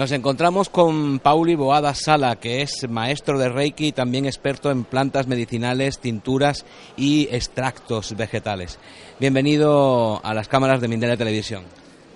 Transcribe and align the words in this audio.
Nos 0.00 0.12
encontramos 0.12 0.70
con 0.70 1.18
Pauli 1.18 1.54
Boada 1.56 1.94
Sala, 1.94 2.36
que 2.36 2.62
es 2.62 2.88
maestro 2.88 3.38
de 3.38 3.50
Reiki 3.50 3.88
y 3.88 3.92
también 3.92 4.24
experto 4.24 4.70
en 4.70 4.84
plantas 4.84 5.26
medicinales, 5.26 5.98
tinturas 5.98 6.64
y 6.96 7.28
extractos 7.30 8.16
vegetales. 8.16 8.78
Bienvenido 9.18 10.24
a 10.24 10.32
las 10.32 10.48
cámaras 10.48 10.80
de 10.80 10.88
Mindela 10.88 11.18
Televisión. 11.18 11.64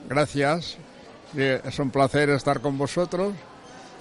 Gracias. 0.08 0.78
Es 1.36 1.78
un 1.78 1.90
placer 1.90 2.30
estar 2.30 2.62
con 2.62 2.78
vosotros 2.78 3.34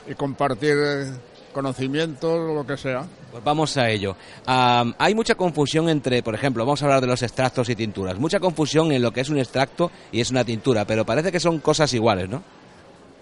y 0.09 0.13
compartir 0.13 0.77
eh, 0.77 1.11
conocimientos 1.51 2.39
o 2.39 2.53
lo 2.53 2.65
que 2.65 2.77
sea. 2.77 3.05
Pues 3.33 3.43
vamos 3.43 3.75
a 3.75 3.89
ello. 3.89 4.15
hay 4.45 5.13
mucha 5.13 5.35
confusión 5.35 5.89
entre, 5.89 6.23
por 6.23 6.35
ejemplo, 6.35 6.63
vamos 6.65 6.81
a 6.81 6.85
hablar 6.85 7.01
de 7.01 7.07
los 7.07 7.21
extractos 7.21 7.67
y 7.67 7.75
tinturas. 7.75 8.17
Mucha 8.17 8.39
confusión 8.39 8.93
en 8.93 9.01
lo 9.01 9.11
que 9.11 9.19
es 9.19 9.29
un 9.29 9.39
extracto 9.39 9.91
y 10.13 10.21
es 10.21 10.31
una 10.31 10.45
tintura, 10.45 10.85
pero 10.85 11.05
parece 11.05 11.33
que 11.33 11.41
son 11.41 11.59
cosas 11.59 11.93
iguales, 11.93 12.29
¿no? 12.29 12.62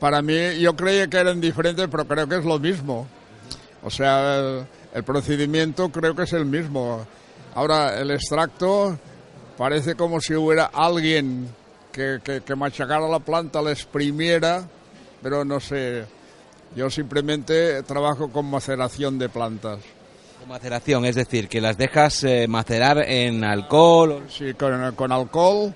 Para 0.02 0.24
mí 0.24 0.58
yo 0.60 0.76
creía 0.76 1.08
que 1.08 1.18
eran 1.18 1.40
diferentes, 1.40 1.88
pero 1.88 2.08
creo 2.08 2.28
que 2.28 2.38
es 2.38 2.44
lo 2.44 2.58
mismo. 2.58 3.08
O 3.84 3.92
sea, 3.92 4.66
el, 4.96 5.04
procedimiento 5.04 5.90
creo 5.90 6.16
que 6.16 6.24
es 6.24 6.34
el 6.34 6.46
mismo. 6.46 7.06
Ahora, 7.54 8.00
el 8.00 8.10
extracto 8.10 8.98
parece 9.60 9.94
como 9.94 10.20
si 10.20 10.34
hubiera 10.34 10.72
alguien 10.74 11.48
que, 11.92 12.20
que, 12.44 12.56
machacara 12.56 13.08
la 13.08 13.20
planta, 13.20 13.62
la 13.62 13.72
exprimiera, 13.72 14.68
pero 15.22 15.46
no 15.46 15.60
sé. 15.60 16.06
Yo 16.76 16.90
simplemente 16.90 17.84
trabajo 17.84 18.32
con 18.32 18.50
maceración 18.50 19.20
de 19.20 19.30
plantas. 19.30 19.82
Con 20.40 20.50
maceración, 20.50 21.06
es 21.06 21.14
decir, 21.14 21.48
que 21.48 21.62
las 21.62 21.78
dejas 21.78 22.24
eh, 22.24 22.48
macerar 22.48 23.08
en 23.08 23.44
alcohol. 23.44 24.24
Sí, 24.30 24.56
con, 24.56 24.96
con 24.96 25.12
alcohol 25.12 25.76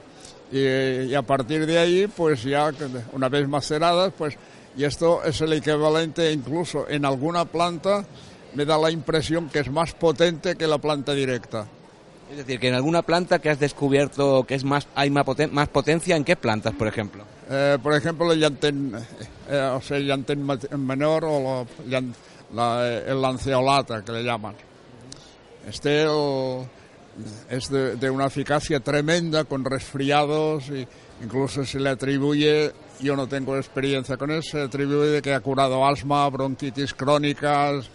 y, 0.52 1.14
a 1.14 1.22
partir 1.22 1.66
de 1.66 1.78
ahí, 1.78 2.08
pues 2.08 2.44
ya 2.44 2.72
una 3.14 3.30
vez 3.30 3.48
maceradas, 3.48 4.14
pues, 4.17 4.38
y 4.78 4.83
esto 4.83 5.23
es 5.23 5.39
el 5.42 5.54
equivalente 5.54 6.32
incluso 6.32 6.88
en 6.89 7.06
alguna 7.06 7.45
planta, 7.45 8.06
me 8.54 8.66
da 8.66 8.78
la 8.78 8.92
impresión 8.92 9.50
que 9.50 9.60
es 9.60 9.70
más 9.70 9.94
potente 9.94 10.55
que 10.55 10.67
la 10.67 10.78
planta 10.78 11.14
directa. 11.14 11.66
Es 12.30 12.38
decir, 12.38 12.60
que 12.60 12.70
en 12.70 12.73
alguna 12.73 13.04
planta 13.04 13.39
que 13.39 13.50
has 13.50 13.60
descubierto 13.60 14.44
que 14.48 14.55
es 14.55 14.64
más 14.64 14.88
hay 14.95 15.10
más, 15.10 15.26
más 15.52 15.67
potencia, 15.70 16.16
¿en 16.16 16.23
qué 16.23 16.36
plantas, 16.36 16.73
por 16.73 16.88
ejemplo? 16.88 17.23
Eh, 17.50 17.78
por 17.82 17.94
ejemplo, 17.94 18.32
el 18.32 18.39
llantén, 18.39 18.94
eh, 19.50 19.72
o 19.76 19.82
sea, 19.82 19.98
el 19.98 20.08
llantén 20.08 20.45
menor 20.78 21.26
o 21.26 21.67
el 21.88 23.22
lanceolata, 23.22 24.04
que 24.04 24.11
le 24.11 24.23
llaman. 24.23 24.55
Este, 25.67 26.04
el, 26.04 26.67
es 27.49 27.70
de, 27.70 28.09
una 28.09 28.26
eficacia 28.26 28.80
tremenda 28.80 29.45
con 29.45 29.64
resfriados 29.64 30.70
e 30.70 30.87
incluso 31.23 31.65
se 31.65 31.80
le 31.80 31.89
atribuye, 31.89 32.73
yo 32.99 33.15
no 33.15 33.27
tengo 33.27 33.55
experiencia 33.55 34.17
con 34.17 34.31
eso, 34.31 34.52
se 34.52 34.58
le 34.58 34.64
atribuye 34.64 35.21
que 35.21 35.33
ha 35.33 35.39
curado 35.39 35.86
asma, 35.86 36.27
bronquitis 36.30 36.93
crónicas, 36.93 37.89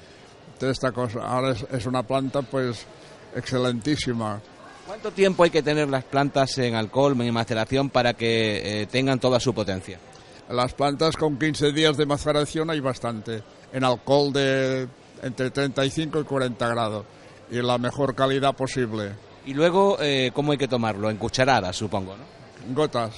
toda 0.59 0.72
esta 0.72 0.92
cosa. 0.92 1.20
Ahora 1.26 1.54
es, 1.70 1.86
una 1.86 2.03
planta 2.03 2.42
pues 2.42 2.86
excelentísima. 3.34 4.41
¿Cuánto 4.86 5.10
tiempo 5.12 5.44
hay 5.44 5.50
que 5.50 5.62
tener 5.62 5.88
las 5.88 6.04
plantas 6.04 6.56
en 6.59 6.75
alcohol, 6.75 7.20
en 7.20 7.32
maceración, 7.32 7.91
para 7.91 8.14
que 8.14 8.82
eh, 8.82 8.86
tengan 8.86 9.20
toda 9.20 9.38
su 9.38 9.54
potencia? 9.54 10.00
Las 10.48 10.75
plantas 10.75 11.16
con 11.16 11.38
15 11.38 11.72
días 11.72 11.97
de 11.97 12.06
maceración 12.06 12.70
hay 12.70 12.80
bastante, 12.80 13.42
en 13.72 13.84
alcohol 13.84 14.32
de 14.32 14.88
entre 15.22 15.50
35 15.50 16.20
y 16.20 16.25
40 16.25 16.69
grados 16.69 17.04
y 17.50 17.62
la 17.62 17.78
mejor 17.78 18.15
calidad 18.15 18.55
posible. 18.55 19.12
Y 19.47 19.55
luego, 19.55 19.97
eh, 20.00 20.31
¿cómo 20.34 20.53
hay 20.53 20.59
que 20.59 20.69
tomarlo? 20.69 21.11
En 21.11 21.16
cucharadas, 21.16 21.77
supongo, 21.77 22.16
¿no? 22.16 22.75
Gotas. 22.75 23.15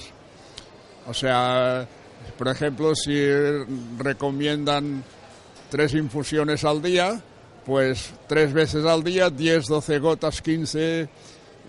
O 1.07 1.13
sea, 1.13 1.85
por 2.37 2.47
ejemplo, 2.47 2.95
si 2.95 3.19
recomiendan 3.97 5.03
tres 5.69 5.93
infusiones 5.93 6.63
al 6.63 6.81
día, 6.81 7.21
pues 7.65 8.13
tres 8.27 8.53
veces 8.53 8.85
al 8.85 9.03
día, 9.03 9.29
10, 9.29 9.67
12 9.67 9.99
gotas, 9.99 10.41
15 10.41 11.09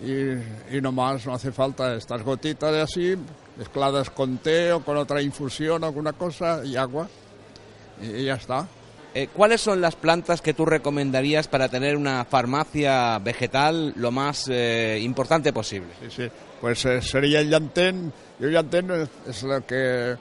y, 0.01 0.77
y 0.77 0.81
no 0.81 0.91
más, 0.91 1.25
no 1.25 1.33
hace 1.33 1.51
falta 1.51 1.95
estas 1.95 2.23
gotitas 2.23 2.71
de 2.71 2.81
así, 2.81 3.15
mezcladas 3.57 4.09
con 4.09 4.37
té 4.37 4.71
o 4.71 4.83
con 4.83 4.97
otra 4.97 5.21
infusión 5.21 5.83
alguna 5.83 6.13
cosa 6.13 6.61
y 6.63 6.75
agua 6.75 7.07
y 8.01 8.25
ya 8.25 8.35
está. 8.35 8.67
Eh, 9.17 9.29
¿Cuáles 9.33 9.61
son 9.61 9.79
las 9.79 9.95
plantas 9.95 10.41
que 10.41 10.53
tú 10.53 10.65
recomendarías 10.65 11.47
para 11.47 11.69
tener 11.69 11.95
una 11.95 12.25
farmacia 12.25 13.17
vegetal 13.19 13.93
lo 13.95 14.11
más 14.11 14.49
eh, 14.49 14.99
importante 15.01 15.53
posible? 15.53 15.87
Sí, 16.01 16.07
sí. 16.23 16.31
Pues 16.59 16.83
eh, 16.83 17.01
sería 17.01 17.39
el 17.39 17.49
llantén. 17.49 18.11
Yo 18.39 18.49
llantén 18.49 19.07
es 19.25 19.43
lo 19.43 19.65
que 19.65 20.17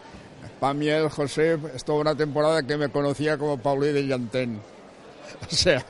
para 0.61 0.75
mí 0.75 0.87
el 0.87 1.09
José 1.09 1.59
estuvo 1.75 1.99
una 1.99 2.15
temporada 2.15 2.63
que 2.63 2.77
me 2.77 2.89
conocía 2.89 3.37
como 3.37 3.59
Pauli 3.59 3.89
de 3.89 4.07
llantén. 4.07 4.61
O 5.51 5.53
sea, 5.53 5.85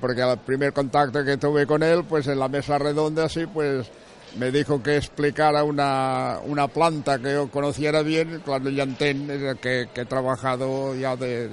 porque 0.00 0.22
el 0.22 0.38
primer 0.38 0.72
contacto 0.72 1.22
que 1.22 1.36
tuve 1.36 1.66
con 1.66 1.82
él, 1.82 2.04
pues 2.04 2.26
en 2.28 2.38
la 2.38 2.48
mesa 2.48 2.78
redonda 2.78 3.24
así, 3.24 3.44
pues 3.46 3.90
me 4.36 4.50
dijo 4.50 4.82
que 4.82 4.96
explicara 4.96 5.64
una, 5.64 6.38
una 6.44 6.68
planta 6.68 7.18
que 7.18 7.32
yo 7.32 7.50
conociera 7.50 8.02
bien, 8.02 8.40
claro, 8.44 8.68
el 8.68 8.76
llantén, 8.76 9.26
que, 9.60 9.88
que 9.92 10.00
he 10.00 10.04
trabajado 10.04 10.94
ya 10.94 11.16
de, 11.16 11.48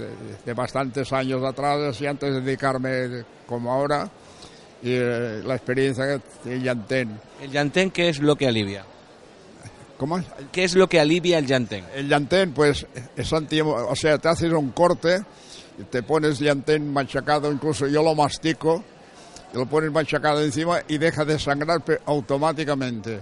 de, 0.46 0.54
bastantes 0.54 1.12
años 1.12 1.44
atrás, 1.44 2.00
y 2.02 2.08
antes 2.08 2.34
de 2.34 2.42
dedicarme 2.42 3.24
como 3.46 3.72
ahora, 3.72 4.10
y 4.82 4.92
eh, 4.94 5.42
la 5.44 5.56
experiencia 5.56 6.22
del 6.44 6.64
llantén. 6.64 7.20
¿El 7.42 7.52
llantén 7.52 7.92
qué 7.92 8.10
es 8.10 8.20
lo 8.20 8.36
que 8.36 8.48
alivia? 8.48 8.86
¿Cómo 9.98 10.18
es? 10.18 10.26
¿Qué 10.52 10.64
es 10.64 10.76
lo 10.76 10.88
que 10.88 11.00
alivia 11.00 11.38
el 11.38 11.46
llantén? 11.46 11.84
El 11.94 12.08
llantén, 12.08 12.54
pues, 12.54 12.88
es 13.18 13.34
anti, 13.34 13.60
o 13.60 13.96
sea, 13.96 14.18
te 14.18 14.30
haces 14.30 14.54
un 14.54 14.72
corte, 14.72 15.24
te 15.90 16.04
pones 16.04 16.40
llantén 16.40 16.92
machacado, 16.92 17.52
incluso 17.52 17.88
yo 17.88 18.02
lo 18.02 18.16
mastico, 18.16 18.84
lo 19.54 19.66
pones 19.66 19.92
machacado 19.92 20.42
encima 20.42 20.80
y 20.88 20.98
deja 20.98 21.26
de 21.26 21.40
sangrar 21.40 21.82
automáticamente. 22.06 23.22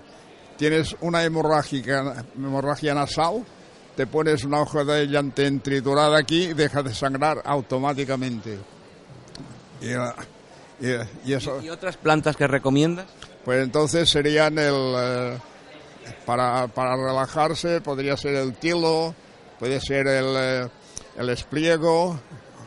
Tienes 0.58 0.96
una 1.02 1.24
hemorragia, 1.24 2.26
hemorragia 2.36 2.94
nasal, 2.94 3.46
te 3.96 4.08
pones 4.08 4.44
una 4.44 4.62
hoja 4.62 4.84
de 4.84 5.08
llantén 5.08 5.60
triturada 5.60 6.18
aquí 6.18 6.46
y 6.46 6.54
deja 6.54 6.84
de 6.84 6.94
sangrar 6.94 7.42
automáticamente. 7.46 8.58
Y, 9.82 9.92
y, 10.86 11.34
eso. 11.34 11.62
¿Y 11.62 11.70
otras 11.70 11.98
plantas 11.98 12.36
que 12.36 12.48
recomiendas? 12.48 13.06
Pues 13.46 13.64
entonces 13.64 14.10
serían 14.10 14.58
el... 14.58 14.94
Eh, 14.98 15.38
para, 16.26 16.68
para, 16.68 16.96
relajarse 16.96 17.82
podría 17.82 18.16
ser 18.16 18.36
el 18.36 18.54
tilo, 18.54 19.14
puede 19.60 19.80
ser 19.82 20.08
el, 20.08 20.36
eh, 20.38 20.68
el 21.18 21.30
espliego, 21.30 22.18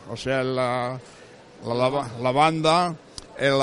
o 0.09 0.15
sea, 0.15 0.43
la, 0.43 0.99
la 1.65 2.09
lavanda 2.21 2.95
el, 3.37 3.59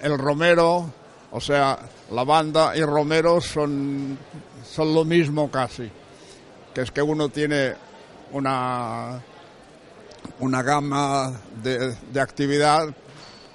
el 0.00 0.18
romero, 0.18 0.90
o 1.30 1.40
sea, 1.40 1.78
lavanda 2.10 2.76
y 2.76 2.82
romero 2.82 3.40
son, 3.40 4.18
son 4.68 4.94
lo 4.94 5.04
mismo 5.04 5.50
casi, 5.50 5.90
que 6.74 6.80
es 6.82 6.90
que 6.90 7.02
uno 7.02 7.28
tiene 7.28 7.74
una, 8.32 9.20
una 10.40 10.62
gama 10.62 11.32
de, 11.62 11.94
de 12.12 12.20
actividad, 12.20 12.88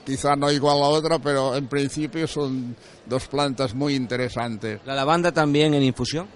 quizá 0.05 0.35
no 0.35 0.51
igual 0.51 0.77
a 0.77 0.87
otra, 0.87 1.19
pero 1.19 1.55
en 1.55 1.67
principio 1.67 2.27
son 2.27 2.75
dos 3.05 3.27
plantas 3.27 3.73
muy 3.73 3.95
interesantes. 3.95 4.79
¿La 4.85 4.95
lavanda 4.95 5.31
también 5.31 5.73
en 5.73 5.83
infusión? 5.83 6.27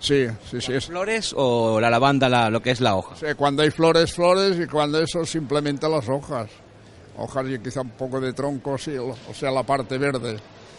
Sí, 0.00 0.26
sí, 0.50 0.60
sí. 0.60 0.72
Es, 0.72 0.86
¿Flores 0.86 1.32
o 1.36 1.78
la 1.78 1.88
lavanda, 1.88 2.28
la- 2.28 2.50
lo 2.50 2.60
que 2.60 2.72
es 2.72 2.80
la 2.80 2.96
hoja? 2.96 3.14
sí, 3.14 3.26
cuando 3.36 3.62
hay 3.62 3.70
flores, 3.70 4.12
flores 4.12 4.58
y 4.58 4.66
cuando 4.66 5.00
eso 5.00 5.24
simplemente 5.24 5.88
las 5.88 6.08
hojas. 6.08 6.50
Hojas 7.16 7.46
y 7.48 7.58
quizá 7.58 7.82
un 7.82 7.90
poco 7.90 8.20
de 8.20 8.32
tronco, 8.32 8.78
sí, 8.78 8.96
o 8.96 9.14
sea, 9.34 9.50
la 9.50 9.62
parte 9.62 9.98
verde. 9.98 10.38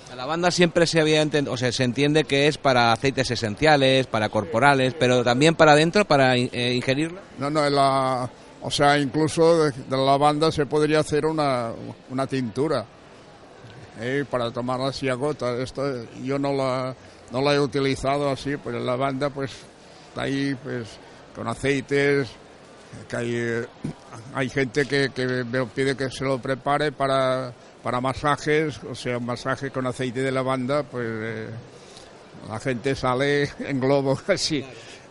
La 0.09 0.15
lavanda 0.15 0.51
siempre 0.51 0.85
se 0.85 1.00
había 1.00 1.27
o 1.47 1.57
sea, 1.57 1.71
se 1.71 1.83
entiende 1.83 2.24
que 2.24 2.47
es 2.47 2.57
para 2.57 2.91
aceites 2.91 3.31
esenciales, 3.31 4.06
para 4.06 4.30
corporales, 4.30 4.94
pero 4.97 5.24
también 5.24 5.56
para 5.56 5.71
adentro, 5.71 6.06
para 6.06 6.35
eh, 6.35 6.74
ingerirla. 6.75 7.21
No, 7.39 7.50
no, 7.50 7.68
la, 7.69 8.30
o 8.62 8.69
sea, 8.69 9.00
incluso 9.00 9.63
de, 9.63 9.71
de 9.71 9.97
la 9.97 10.03
lavanda 10.03 10.51
se 10.51 10.65
podría 10.68 11.00
hacer 11.00 11.25
una, 11.25 11.71
una 12.12 12.27
tintura 12.27 12.86
¿eh? 14.00 14.25
para 14.29 14.51
tomarla 14.51 14.88
así 14.88 15.09
a 15.09 15.15
gota. 15.15 15.57
Esto 15.57 16.06
yo 16.24 16.39
no 16.39 16.53
la, 16.53 16.95
no 17.31 17.41
la 17.41 17.53
he 17.53 17.59
utilizado 17.59 18.29
así, 18.29 18.57
pues 18.57 18.75
la 18.75 18.81
lavanda 18.81 19.29
pues 19.29 19.51
está 20.09 20.24
ahí 20.24 20.56
pues 20.63 20.88
con 21.36 21.47
aceites, 21.47 22.29
que 23.07 23.16
hay, 23.16 23.36
eh, 23.36 23.66
hay 24.34 24.50
gente 24.50 24.86
que, 24.86 25.10
que 25.10 25.25
me 25.25 25.66
pide 25.68 25.95
que 25.95 26.10
se 26.10 26.24
lo 26.24 26.40
prepare 26.40 26.92
para, 26.92 27.54
para 27.84 28.00
masajes, 28.01 28.80
o 28.90 28.95
sea, 28.95 29.18
un 29.18 29.25
masaje 29.25 29.69
con 29.69 29.86
aceite 29.86 30.22
de 30.22 30.31
lavanda, 30.31 30.84
pues 30.84 31.06
eh, 31.07 31.50
la 32.48 32.60
gente 32.60 32.95
sale 32.95 33.50
en 33.60 33.80
globo 33.80 34.18
así. 34.28 34.63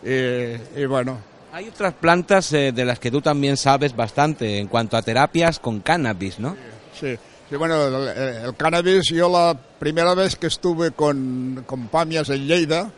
Eh, 0.03 0.59
y 0.75 0.85
bueno, 0.85 1.19
Hay 1.53 1.69
otras 1.69 1.93
plantas 1.93 2.51
eh, 2.53 2.71
de 2.73 2.85
las 2.85 2.99
que 2.99 3.11
tú 3.11 3.21
también 3.21 3.55
sabes 3.55 3.95
bastante 3.95 4.57
en 4.57 4.67
cuanto 4.67 4.97
a 4.97 5.01
terapias 5.01 5.59
con 5.59 5.79
cannabis, 5.79 6.39
¿no? 6.39 6.57
Sí, 6.99 7.15
sí 7.49 7.55
bueno, 7.55 7.87
el, 7.87 8.45
el 8.45 8.55
cannabis, 8.55 9.05
yo 9.09 9.29
la 9.29 9.57
primera 9.79 10.13
vez 10.13 10.35
que 10.35 10.47
estuve 10.47 10.91
con, 10.91 11.63
con 11.65 11.87
Pamias 11.87 12.29
en 12.29 12.47
Lleida, 12.47 12.91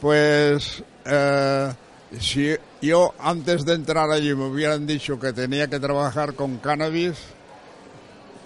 pues 0.00 0.82
eh, 1.04 1.72
si 2.20 2.54
yo 2.82 3.14
antes 3.18 3.64
de 3.64 3.74
entrar 3.74 4.10
allí 4.10 4.34
me 4.34 4.46
hubieran 4.46 4.86
dicho 4.86 5.18
que 5.18 5.32
tenía 5.32 5.68
que 5.68 5.78
trabajar 5.80 6.34
con 6.34 6.58
cannabis, 6.58 7.14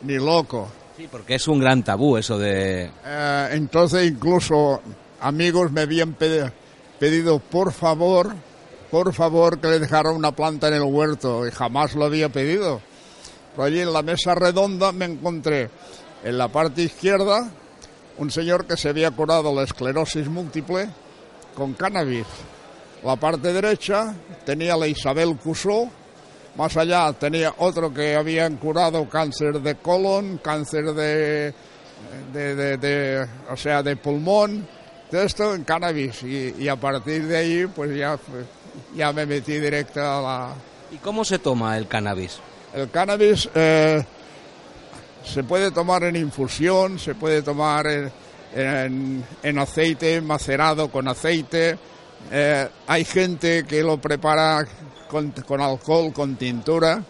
ni 0.03 0.15
loco. 0.15 0.69
Sí, 0.97 1.09
porque 1.11 1.35
es 1.37 1.49
un 1.49 1.61
gran 1.61 1.83
tabú 1.83 2.17
eso 2.17 2.39
de... 2.39 2.91
Eh, 3.05 3.49
entonces 3.53 4.11
incluso 4.11 4.81
amigos 5.21 5.71
me 5.73 5.83
habían 5.83 6.17
pedi- 6.17 6.51
pedido 6.99 7.39
por 7.39 7.73
favor, 7.73 8.35
por 8.91 9.13
favor 9.15 9.59
que 9.61 9.69
le 9.69 9.79
dejara 9.79 10.11
una 10.11 10.33
planta 10.33 10.69
en 10.69 10.75
el 10.75 10.83
huerto 10.83 11.47
y 11.47 11.51
jamás 11.51 11.95
lo 11.95 12.05
había 12.05 12.29
pedido. 12.29 12.81
Pero 13.53 13.65
allí 13.65 13.81
en 13.81 13.93
la 13.93 14.03
mesa 14.03 14.35
redonda 14.35 14.93
me 14.93 15.07
encontré 15.07 15.71
en 16.23 16.37
la 16.39 16.49
parte 16.49 16.83
izquierda 16.83 17.51
un 18.19 18.31
señor 18.31 18.67
que 18.67 18.77
se 18.77 18.89
había 18.91 19.11
curado 19.11 19.55
la 19.55 19.63
esclerosis 19.63 20.29
múltiple 20.29 20.89
con 21.55 21.73
cannabis. 21.75 22.27
La 23.05 23.17
parte 23.17 23.53
derecha 23.53 24.15
tenía 24.45 24.77
la 24.77 24.87
Isabel 24.87 25.37
Cusó, 25.43 25.89
más 26.57 26.77
allá 26.77 27.13
tenía 27.15 27.55
otro 27.59 27.93
que 27.95 28.15
habían 28.15 28.57
curado 28.57 29.09
cáncer 29.09 29.61
de 29.61 29.77
colon, 29.77 30.39
cáncer 30.39 30.93
de, 30.93 31.55
de, 32.33 32.55
de- 32.55 32.77
de- 32.77 33.27
o 33.51 33.57
sea, 33.57 33.83
de 33.83 33.97
pulmón, 33.97 34.67
todo 35.11 35.23
esto 35.23 35.55
en 35.55 35.65
cannabis. 35.65 36.23
Y, 36.23 36.55
y 36.59 36.69
a 36.69 36.77
partir 36.77 37.27
de 37.27 37.37
ahí, 37.37 37.67
pues 37.75 37.97
ya, 37.97 38.19
ya 38.95 39.13
me 39.13 39.25
metí 39.25 39.59
directo 39.59 40.01
a 40.01 40.21
la... 40.21 40.55
¿Y 40.93 40.97
cómo 40.97 41.25
se 41.25 41.39
toma 41.39 41.79
el 41.79 41.87
cannabis? 41.89 42.39
El 42.75 42.91
cannabis 42.91 43.49
eh, 43.55 44.05
se 45.25 45.43
puede 45.45 45.71
tomar 45.71 46.05
en 46.05 46.17
infusión, 46.17 46.99
se 46.99 47.15
puede 47.15 47.41
tomar 47.43 47.87
en, 47.87 48.13
en- 48.55 49.25
en 49.43 49.59
aceite, 49.59 50.21
macerado 50.21 50.91
con 50.91 51.09
aceite. 51.09 51.79
Eh, 52.31 52.69
hay 52.87 53.05
gente 53.05 53.65
que 53.65 53.83
lo 53.83 54.01
prepara 54.01 54.67
con, 55.09 55.31
con 55.31 55.61
alcohol, 55.61 56.13
con 56.13 56.37
tintura. 56.37 57.03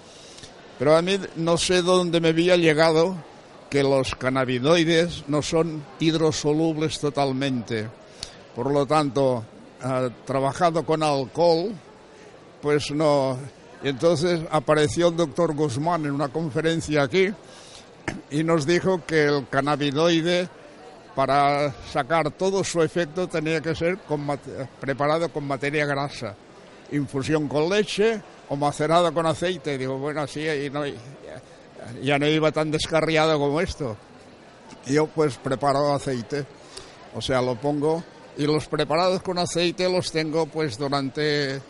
Pero 0.79 0.97
a 0.97 1.03
mí 1.03 1.19
no 1.37 1.59
sé 1.59 1.83
dónde 1.83 2.21
me 2.21 2.29
había 2.29 2.57
llegado 2.57 3.17
que 3.69 3.83
los 3.83 4.15
cannabinoides 4.15 5.25
no 5.29 5.43
son 5.43 5.85
hidrosolubles 6.01 6.99
totalmente. 6.99 7.89
Por 8.55 8.73
lo 8.73 8.85
tanto, 8.87 9.45
eh, 9.83 10.11
trabajado 10.27 10.85
con 10.85 11.03
alcohol, 11.03 11.73
pues 12.61 12.91
no. 12.91 13.39
Entonces 13.83 14.41
apareció 14.51 15.09
el 15.09 15.17
doctor 15.17 15.55
Guzmán 15.55 16.05
en 16.05 16.13
una 16.13 16.29
conferencia 16.29 17.03
aquí 17.03 17.33
y 18.31 18.43
nos 18.43 18.67
dijo 18.67 19.05
que 19.07 19.25
el 19.27 19.49
cannabinoide 19.49 20.49
para 21.15 21.73
sacar 21.93 22.31
todo 22.31 22.63
su 22.65 22.83
efecto 22.83 23.29
tenía 23.29 23.61
que 23.61 23.75
ser 23.75 23.99
preparado 24.81 25.29
con 25.31 25.47
materia 25.47 25.87
grasa, 25.87 26.35
infusión 26.93 27.49
con 27.49 27.69
leche 27.69 28.21
o 28.49 28.57
macerado 28.57 29.13
con 29.13 29.27
aceite. 29.27 29.77
Digo, 29.77 29.99
bueno, 29.99 30.23
así 30.23 30.45
ya, 32.03 32.19
no 32.19 32.27
iba 32.27 32.53
tan 32.53 32.71
descarriado 32.71 33.39
como 33.39 33.61
esto. 33.61 33.97
Yo 34.87 35.07
pues 35.07 35.37
preparo 35.37 35.95
aceite, 35.95 36.47
o 37.15 37.21
sea, 37.21 37.43
lo 37.43 37.57
pongo 37.57 38.03
y 38.37 38.47
los 38.47 38.67
preparados 38.69 39.23
con 39.23 39.39
aceite 39.39 39.89
los 39.91 40.11
tengo 40.11 40.47
pues 40.47 40.79
durante, 40.79 41.57
eh, 41.57 41.61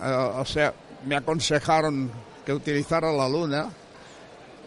o 0.00 0.44
sea, 0.44 0.72
me 1.04 1.16
aconsejaron 1.16 2.10
que 2.44 2.52
utilizara 2.52 3.12
la 3.12 3.28
luna, 3.28 3.70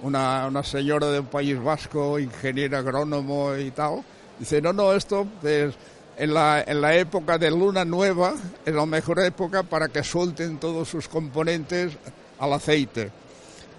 una, 0.04 0.48
una 0.48 0.64
señora 0.64 1.08
de 1.08 1.20
un 1.20 1.28
país 1.28 1.62
vasco, 1.62 2.20
ingeniero 2.20 2.78
agrónomo 2.78 3.56
y 3.56 3.72
tal, 3.72 4.04
dice, 4.38 4.62
no, 4.62 4.74
no, 4.74 4.94
esto 4.94 5.26
pues, 5.42 5.74
en, 6.18 6.34
la, 6.34 6.64
en 6.68 6.82
la 6.82 6.96
época 6.96 7.38
de 7.38 7.50
luna 7.50 7.86
nueva 7.86 8.36
es 8.66 8.74
la 8.74 8.86
mejor 8.86 9.22
época 9.22 9.64
para 9.64 9.88
que 9.88 10.04
suelten 10.04 10.60
todos 10.60 10.90
sus 10.90 11.08
componentes 11.08 11.94
al 12.38 12.54
aceite. 12.54 13.12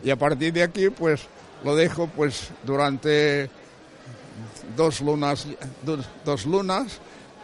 Y 0.03 0.11
a 0.11 0.17
partir 0.17 0.53
de 0.53 0.63
aquí, 0.63 0.89
pues 0.89 1.23
lo 1.63 1.77
dejo 1.77 2.07
pues 2.09 2.49
durante 2.65 3.51
dos 4.77 5.03
lunas, 5.03 5.47
dos, 5.83 6.07
dos 6.25 6.47
lunas 6.47 7.01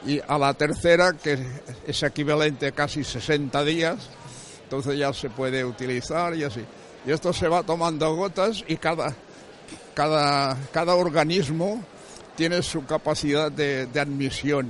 y 0.07 0.21
a 0.27 0.39
la 0.39 0.55
tercera, 0.55 1.13
que 1.13 1.39
es 1.87 2.03
equivalente 2.03 2.69
a 2.69 2.73
casi 2.73 3.05
60 3.05 3.63
días, 3.65 4.09
entonces 4.65 4.99
ya 4.99 5.13
se 5.13 5.29
puede 5.29 5.65
utilizar 5.65 6.35
y 6.35 6.45
así. 6.45 6.65
Y 7.07 7.13
esto 7.13 7.33
se 7.33 7.49
va 7.49 7.63
tomando 7.63 8.15
gotas 8.15 8.65
y 8.69 8.77
cada, 8.77 9.15
cada, 9.95 10.57
cada 10.73 10.95
organismo 10.95 11.83
tiene 12.37 12.63
su 12.63 12.85
capacidad 12.85 13.51
de, 13.51 13.87
de 13.87 14.01
admisión. 14.01 14.69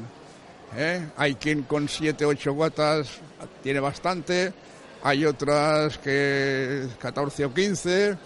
¿eh? 0.76 1.08
Hay 1.16 1.34
quien 1.34 1.62
con 1.62 1.88
7, 1.88 2.24
8 2.24 2.52
gotas 2.52 3.08
tiene 3.62 3.80
bastante, 3.80 4.52
hay 5.02 5.24
otras 5.24 5.98
que 5.98 6.86
14 6.98 7.44
o 7.46 7.54
15, 7.54 8.16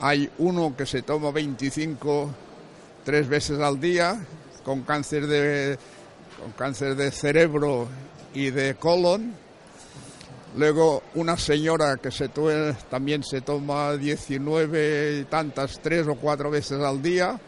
hay 0.00 0.30
uno 0.38 0.76
que 0.76 0.86
se 0.86 1.02
toma 1.02 1.30
25 1.30 2.30
tres 3.04 3.28
veces 3.28 3.60
al 3.60 3.80
día 3.80 4.18
con 4.64 4.82
cáncer 4.82 5.28
de, 5.28 5.78
con 6.42 6.50
cáncer 6.52 6.96
de 6.96 7.12
cerebro 7.12 7.86
y 8.34 8.50
de 8.50 8.74
colon. 8.74 9.32
Luego 10.54 11.02
una 11.14 11.36
señora 11.36 11.96
que 11.96 12.10
se 12.10 12.30
también 12.88 13.22
se 13.22 13.40
toma 13.40 13.94
19 13.96 15.18
y 15.20 15.24
tantas, 15.24 15.80
tres 15.80 16.06
o 16.06 16.14
cuatro 16.14 16.50
veces 16.50 16.80
al 16.80 17.02
día, 17.02 17.38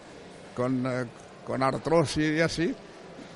con, 0.55 0.85
eh, 0.87 1.05
con 1.47 1.63
artrosis 1.63 2.37
y 2.37 2.41
así. 2.41 2.75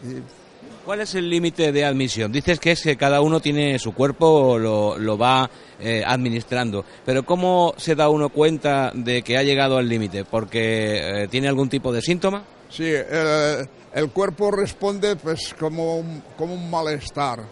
Y 0.05 0.43
¿Cuál 0.85 1.01
es 1.01 1.15
el 1.15 1.31
límite 1.31 1.71
de 1.71 1.85
admisión? 1.85 2.33
Dices 2.33 2.59
que 2.59 2.73
es 2.73 2.83
que 2.83 2.97
cada 2.97 3.21
uno 3.21 3.39
tiene 3.39 3.79
su 3.79 3.93
cuerpo, 3.93 4.59
lo, 4.59 4.99
lo 4.99 5.17
va 5.17 5.49
eh, 5.81 6.03
administrando. 6.05 6.85
Pero 7.05 7.25
¿cómo 7.25 7.75
se 7.77 7.95
da 7.95 8.09
uno 8.09 8.31
cuenta 8.31 8.91
de 8.93 9.23
que 9.23 9.39
ha 9.39 9.45
llegado 9.45 9.79
al 9.79 9.89
límite? 9.89 10.25
¿Porque 10.25 11.23
eh, 11.23 11.29
tiene 11.29 11.47
algún 11.47 11.69
tipo 11.69 11.93
de 11.93 12.03
síntoma? 12.03 12.43
Sí, 12.69 12.87
el, 12.87 13.69
el 13.95 14.11
cuerpo 14.11 14.51
responde 14.51 15.15
pues 15.15 15.55
como 15.59 15.99
un, 15.99 16.23
como 16.37 16.55
un 16.55 16.69
malestar. 16.69 17.45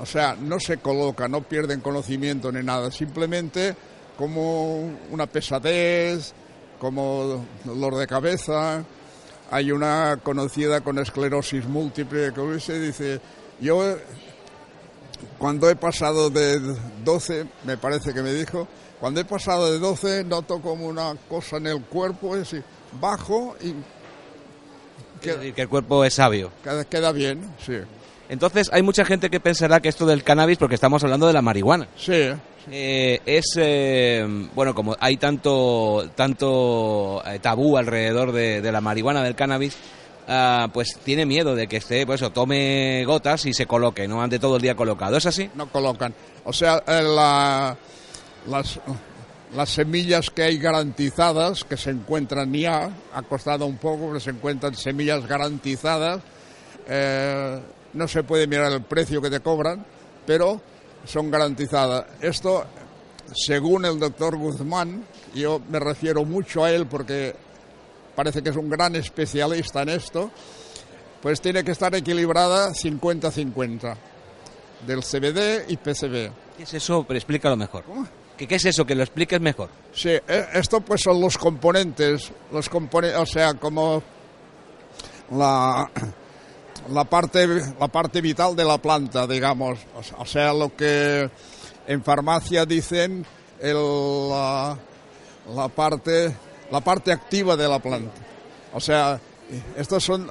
O 0.00 0.06
sea, 0.06 0.36
no 0.38 0.60
se 0.60 0.78
coloca, 0.78 1.28
no 1.28 1.42
pierden 1.42 1.80
conocimiento 1.80 2.52
ni 2.52 2.62
nada, 2.62 2.90
simplemente 2.90 3.74
como 4.16 4.90
una 5.10 5.26
pesadez, 5.26 6.32
como 6.78 7.44
dolor 7.64 7.96
de 7.96 8.06
cabeza. 8.06 8.84
Hay 9.50 9.70
una 9.70 10.18
conocida 10.22 10.80
con 10.80 10.98
esclerosis 10.98 11.66
múltiple 11.66 12.32
que 12.32 12.60
se 12.60 12.80
dice, 12.80 13.20
yo 13.60 13.96
cuando 15.38 15.70
he 15.70 15.76
pasado 15.76 16.30
de 16.30 16.76
12, 17.04 17.46
me 17.64 17.76
parece 17.76 18.12
que 18.12 18.22
me 18.22 18.32
dijo, 18.32 18.66
cuando 19.00 19.20
he 19.20 19.24
pasado 19.24 19.70
de 19.70 19.78
12 19.78 20.24
noto 20.24 20.60
como 20.60 20.86
una 20.86 21.14
cosa 21.28 21.58
en 21.58 21.68
el 21.68 21.82
cuerpo, 21.82 22.34
es 22.34 22.50
decir, 22.50 22.64
bajo 23.00 23.56
y 23.60 23.74
decir 25.24 25.54
que 25.54 25.62
el 25.62 25.68
cuerpo 25.68 26.04
es 26.04 26.14
sabio. 26.14 26.50
Queda, 26.62 26.84
queda 26.84 27.12
bien, 27.12 27.54
sí. 27.64 27.78
Entonces, 28.28 28.70
hay 28.72 28.82
mucha 28.82 29.04
gente 29.04 29.30
que 29.30 29.40
pensará 29.40 29.80
que 29.80 29.88
esto 29.88 30.04
del 30.06 30.24
cannabis, 30.24 30.58
porque 30.58 30.74
estamos 30.74 31.02
hablando 31.04 31.26
de 31.26 31.32
la 31.32 31.42
marihuana. 31.42 31.86
Sí, 31.96 32.30
Eh, 32.68 33.20
es 33.26 33.44
eh, 33.58 34.26
bueno 34.56 34.74
como 34.74 34.96
hay 34.98 35.16
tanto 35.18 36.10
tanto 36.16 37.22
eh, 37.24 37.38
tabú 37.38 37.76
alrededor 37.76 38.32
de, 38.32 38.60
de 38.60 38.72
la 38.72 38.80
marihuana 38.80 39.22
del 39.22 39.36
cannabis 39.36 39.76
ah, 40.26 40.66
pues 40.74 40.98
tiene 41.04 41.26
miedo 41.26 41.54
de 41.54 41.68
que 41.68 41.76
esté 41.76 42.04
pues 42.04 42.22
o 42.22 42.30
tome 42.30 43.04
gotas 43.04 43.46
y 43.46 43.54
se 43.54 43.66
coloque 43.66 44.08
no 44.08 44.20
ande 44.20 44.40
todo 44.40 44.56
el 44.56 44.62
día 44.62 44.74
colocado 44.74 45.16
es 45.16 45.26
así 45.26 45.48
no 45.54 45.68
colocan. 45.70 46.12
O 46.44 46.52
sea, 46.52 46.82
eh, 46.88 47.02
la- 47.04 47.76
las, 48.48 48.80
las 49.54 49.70
semillas 49.70 50.28
que 50.30 50.42
hay 50.42 50.58
garantizadas, 50.58 51.62
que 51.62 51.76
se 51.76 51.90
encuentran 51.90 52.52
ya, 52.52 52.90
ha 53.14 53.22
costado 53.22 53.66
un 53.66 53.76
poco, 53.76 54.08
pero 54.08 54.18
se 54.18 54.30
encuentran 54.30 54.74
semillas 54.74 55.24
garantizadas. 55.24 56.20
No 57.96 58.06
se 58.06 58.22
puede 58.22 58.46
mirar 58.46 58.72
el 58.72 58.82
precio 58.82 59.20
que 59.20 59.30
te 59.30 59.40
cobran, 59.40 59.84
pero 60.26 60.60
son 61.04 61.30
garantizadas. 61.30 62.06
Esto, 62.20 62.64
según 63.34 63.84
el 63.84 63.98
doctor 63.98 64.36
Guzmán, 64.36 65.04
yo 65.34 65.60
me 65.68 65.80
refiero 65.80 66.24
mucho 66.24 66.64
a 66.64 66.70
él 66.70 66.86
porque 66.86 67.34
parece 68.14 68.42
que 68.42 68.50
es 68.50 68.56
un 68.56 68.68
gran 68.68 68.94
especialista 68.96 69.82
en 69.82 69.90
esto, 69.90 70.30
pues 71.22 71.40
tiene 71.40 71.64
que 71.64 71.72
estar 71.72 71.94
equilibrada 71.94 72.70
50-50 72.70 73.96
del 74.86 75.00
CBD 75.00 75.70
y 75.70 75.76
PCB. 75.76 76.30
¿Qué 76.56 76.62
es 76.62 76.74
eso? 76.74 77.04
Pero 77.06 77.18
explícalo 77.18 77.56
mejor. 77.56 77.84
¿Qué, 78.36 78.46
¿Qué 78.46 78.56
es 78.56 78.64
eso? 78.66 78.84
Que 78.84 78.94
lo 78.94 79.02
expliques 79.02 79.40
mejor. 79.40 79.70
Sí, 79.92 80.10
eh, 80.10 80.46
esto 80.52 80.80
pues 80.80 81.02
son 81.02 81.20
los 81.20 81.38
componentes, 81.38 82.30
los 82.52 82.68
componentes, 82.68 83.20
o 83.20 83.26
sea, 83.26 83.54
como 83.54 84.02
la, 85.30 85.90
la 86.90 87.04
parte 87.04 87.46
la 87.78 87.88
parte 87.88 88.20
vital 88.20 88.54
de 88.56 88.64
la 88.64 88.78
planta, 88.78 89.26
digamos, 89.26 89.78
o 90.18 90.24
sea- 90.24 90.52
lo 90.52 90.74
que 90.76 91.28
en 91.86 92.02
farmacia 92.02 92.64
dicen 92.66 93.24
el, 93.60 94.28
la, 94.30 94.76
la 95.54 95.68
parte 95.68 96.34
la 96.70 96.80
parte 96.80 97.12
activa 97.12 97.56
de 97.56 97.68
la 97.68 97.78
planta. 97.78 98.12
O 98.72 98.80
sea, 98.80 99.20
estas 99.76 100.02
son 100.02 100.28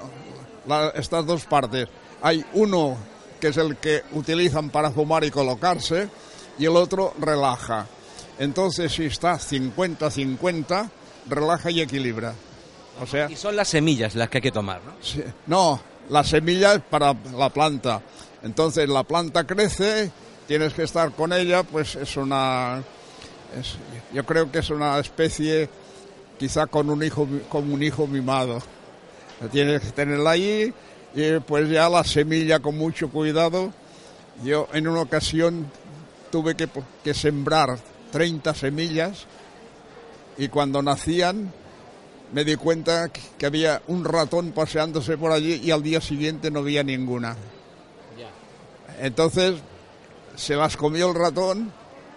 la- 0.67 0.89
estas 0.89 1.25
dos 1.25 1.45
partes. 1.45 1.87
Hay 2.21 2.43
uno 2.53 2.97
que 3.39 3.47
es 3.49 3.57
el 3.57 3.77
que 3.77 4.03
utilizan 4.13 4.69
para 4.69 4.91
fumar 4.91 5.23
y 5.23 5.31
colocarse 5.31 6.09
y 6.57 6.65
el 6.65 6.75
otro 6.75 7.13
relaja. 7.19 7.85
Entonces, 8.39 8.91
si 8.93 9.05
está 9.05 9.37
50-50, 9.39 10.89
relaja 11.27 11.71
y 11.71 11.81
equilibra. 11.81 12.33
O 13.01 13.05
sea, 13.05 13.29
Y 13.29 13.35
son 13.35 13.55
las 13.55 13.67
semillas 13.69 14.15
las 14.15 14.29
que 14.29 14.37
hay 14.37 14.41
que 14.41 14.51
tomar, 14.51 14.81
¿no? 14.85 14.93
Sí, 15.01 15.23
No, 15.47 15.79
la 16.09 16.23
semilla 16.23 16.73
es 16.73 16.81
para 16.81 17.15
la 17.35 17.49
planta. 17.49 18.01
Entonces 18.43 18.87
la 18.89 19.03
planta 19.03 19.45
crece, 19.45 20.11
tienes 20.47 20.73
que 20.73 20.83
estar 20.83 21.11
con 21.11 21.33
ella, 21.33 21.63
pues 21.63 21.95
es 21.95 22.17
una... 22.17 22.83
yo 24.13 24.25
creo 24.25 24.51
que 24.51 24.59
es 24.59 24.69
una 24.69 24.99
especie, 24.99 25.69
quizá 26.37 26.67
con 26.67 26.89
un 26.89 27.03
hijo, 27.03 27.27
como 27.49 27.73
un 27.73 27.83
hijo 27.83 28.07
mimado. 28.07 28.61
Tienes 29.51 29.81
que 29.81 29.91
tenerla 29.91 30.31
ahí 30.31 30.73
y 31.13 31.39
pues 31.39 31.69
ya 31.69 31.89
la 31.89 32.03
semilla 32.03 32.59
con 32.59 32.77
mucho 32.77 33.09
cuidado. 33.09 33.73
Yo 34.43 34.67
en 34.73 34.87
una 34.87 35.01
ocasión 35.01 35.71
tuve 36.31 36.55
que, 36.55 36.69
que 37.03 37.13
sembrar 37.13 37.77
30 38.11 38.53
semillas 38.53 39.25
y 40.37 40.49
cuando 40.49 40.81
nacían 40.81 41.51
me 42.31 42.43
di 42.43 42.55
cuenta 42.55 43.09
que 43.09 43.45
había 43.45 43.81
un 43.87 44.03
ratón 44.03 44.51
paseándose 44.51 45.17
por 45.17 45.31
allí 45.31 45.61
y 45.63 45.71
al 45.71 45.83
día 45.83 46.01
siguiente 46.01 46.51
no 46.51 46.59
había 46.59 46.83
ninguna. 46.83 47.35
Entonces 48.99 49.55
se 50.35 50.55
las 50.55 50.77
comió 50.77 51.09
el 51.09 51.15
ratón, 51.15 51.71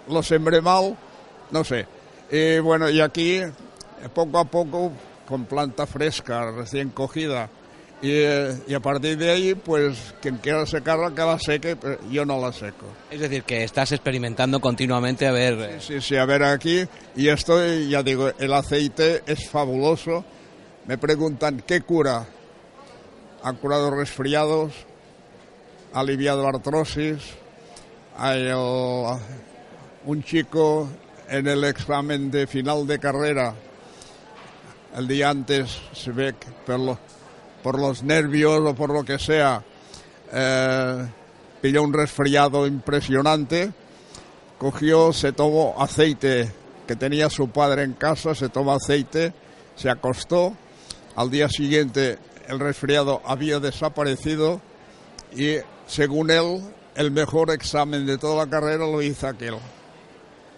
lo 0.09 0.23
sembré 0.23 0.61
mal, 0.61 0.97
no 1.51 1.65
sé. 1.65 1.87
Y 2.31 2.59
bueno, 2.59 2.89
y 2.89 3.01
aquí 3.01 3.41
poco 4.15 4.39
a 4.39 4.45
poco 4.45 4.93
con 5.27 5.45
planta 5.45 5.87
fresca, 5.87 6.51
recién 6.51 6.91
cogida. 6.91 7.49
Y, 8.01 8.11
eh, 8.13 8.57
y 8.69 8.75
a 8.75 8.81
partir 8.81 9.19
de 9.19 9.31
ahí, 9.31 9.55
pues 9.57 10.15
quien 10.23 10.37
quiera 10.37 10.65
secarla, 10.67 11.11
que 11.13 11.21
la 11.23 11.39
seque, 11.39 11.75
pero 11.75 11.99
yo 12.11 12.25
no 12.25 12.39
la 12.41 12.53
seco. 12.53 12.87
Es 13.11 13.19
decir, 13.21 13.43
que 13.43 13.65
estás 13.65 13.91
experimentando 13.91 14.61
continuamente 14.61 15.27
a 15.27 15.33
ver... 15.33 15.55
eh, 15.59 15.81
Sí, 15.81 16.01
sí, 16.01 16.15
a 16.17 16.25
ver 16.25 16.45
aquí. 16.45 16.85
Y 17.17 17.29
esto, 17.29 17.59
ya 17.89 18.05
digo, 18.05 18.31
el 18.39 18.53
aceite 18.53 19.23
es 19.27 19.49
fabuloso. 19.49 20.25
Me 20.87 20.97
preguntan, 20.97 21.61
¿qué 21.67 21.81
cura? 21.81 22.25
Ha 23.43 23.53
curado 23.55 23.91
resfriados, 23.91 24.73
ha 25.93 26.01
aliviado 26.01 26.47
artrosis. 26.47 27.19
Hay 28.17 28.43
el- 28.47 29.19
un 30.07 30.23
chico 30.23 30.89
en 31.29 31.49
el 31.49 31.65
examen 31.65 32.31
de 32.31 32.47
final 32.47 32.87
de 32.87 32.99
carrera, 33.01 33.55
el 34.97 35.07
día 35.09 35.31
antes 35.31 35.79
se 35.93 36.11
ve 36.13 36.35
que 36.39 36.47
por, 36.65 36.79
lo- 36.81 36.99
por 37.69 37.79
los 37.79 38.03
nervios 38.03 38.61
o 38.65 38.75
por 38.75 38.91
lo 38.95 39.05
que 39.05 39.19
sea, 39.19 39.63
eh, 40.33 41.07
pilló 41.61 41.83
un 41.83 41.93
resfriado 41.93 42.67
impresionante 42.67 43.71
cogió, 44.57 45.13
se 45.13 45.33
tomó 45.33 45.77
aceite 45.79 46.51
que 46.87 46.97
tenía 46.97 47.29
su 47.29 47.51
padre 47.51 47.83
en 47.83 47.93
casa, 47.93 48.35
se 48.35 48.49
tomó 48.49 48.73
aceite, 48.73 49.35
se 49.77 49.91
acostó, 49.91 50.57
al 51.15 51.31
día 51.31 51.51
siguiente 51.51 52.19
el 52.47 52.59
resfriado 52.59 53.21
había 53.27 53.61
desaparecido 53.61 54.63
y 55.37 55.57
según 55.87 56.31
él 56.31 56.63
el 56.95 57.11
mejor 57.11 57.51
examen 57.51 58.07
de 58.07 58.17
toda 58.17 58.47
la 58.47 58.51
carrera 58.51 58.87
lo 58.87 59.03
hizo 59.03 59.29
aquel, 59.29 59.57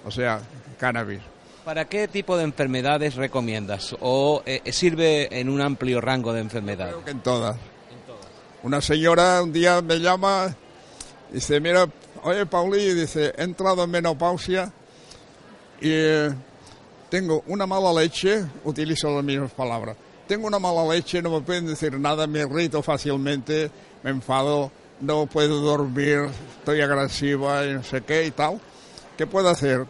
o 0.05 0.11
sea, 0.13 0.43
cannabis. 0.79 1.30
¿Para 1.65 1.85
qué 1.87 2.09
tipo 2.09 2.37
de 2.37 2.45
enfermedades 2.45 3.17
recomiendas? 3.17 3.95
¿O 4.01 4.43
eh, 4.47 4.63
sirve 4.73 5.41
en 5.41 5.49
un 5.49 5.61
amplio 5.61 6.01
rango 6.01 6.33
de 6.33 6.41
enfermedades? 6.41 6.95
Creo 6.95 7.05
que 7.05 7.11
en 7.11 7.21
todas. 7.21 7.57
Una 8.63 8.81
señora 8.81 9.43
un 9.43 9.53
día 9.53 9.81
me 9.81 9.99
llama, 9.99 10.55
dice, 11.33 11.61
mira, 11.61 11.89
oye 12.23 12.45
Pauli, 12.47 12.95
dice, 12.95 13.33
he 13.37 13.43
entrado 13.43 13.85
en 13.85 13.91
menopausia 13.91 14.73
y 15.81 15.89
eh, 15.91 16.31
tengo 17.09 17.43
una 17.47 17.67
mala 17.67 17.93
leche, 17.93 18.45
utilizo 18.65 19.11
las 19.15 19.25
mismas 19.25 19.51
palabras, 19.53 19.97
tengo 20.27 20.47
una 20.47 20.59
mala 20.59 20.87
leche, 20.93 21.23
no 21.23 21.31
me 21.31 21.41
pueden 21.41 21.67
decir 21.67 21.99
nada, 21.99 22.27
me 22.27 22.41
irrito 22.41 22.83
fácilmente, 22.83 23.71
me 24.03 24.11
enfado, 24.11 24.71
no 25.01 25.27
puedo 25.27 25.61
dormir, 25.61 26.29
estoy 26.59 26.83
agresiva 26.83 27.65
y 27.65 27.75
no 27.75 27.83
sé 27.83 28.03
qué 28.03 28.27
y 28.27 28.31
tal. 28.31 28.61
¿Qué 29.17 29.27
puedo 29.27 29.49
hacer? 29.49 29.87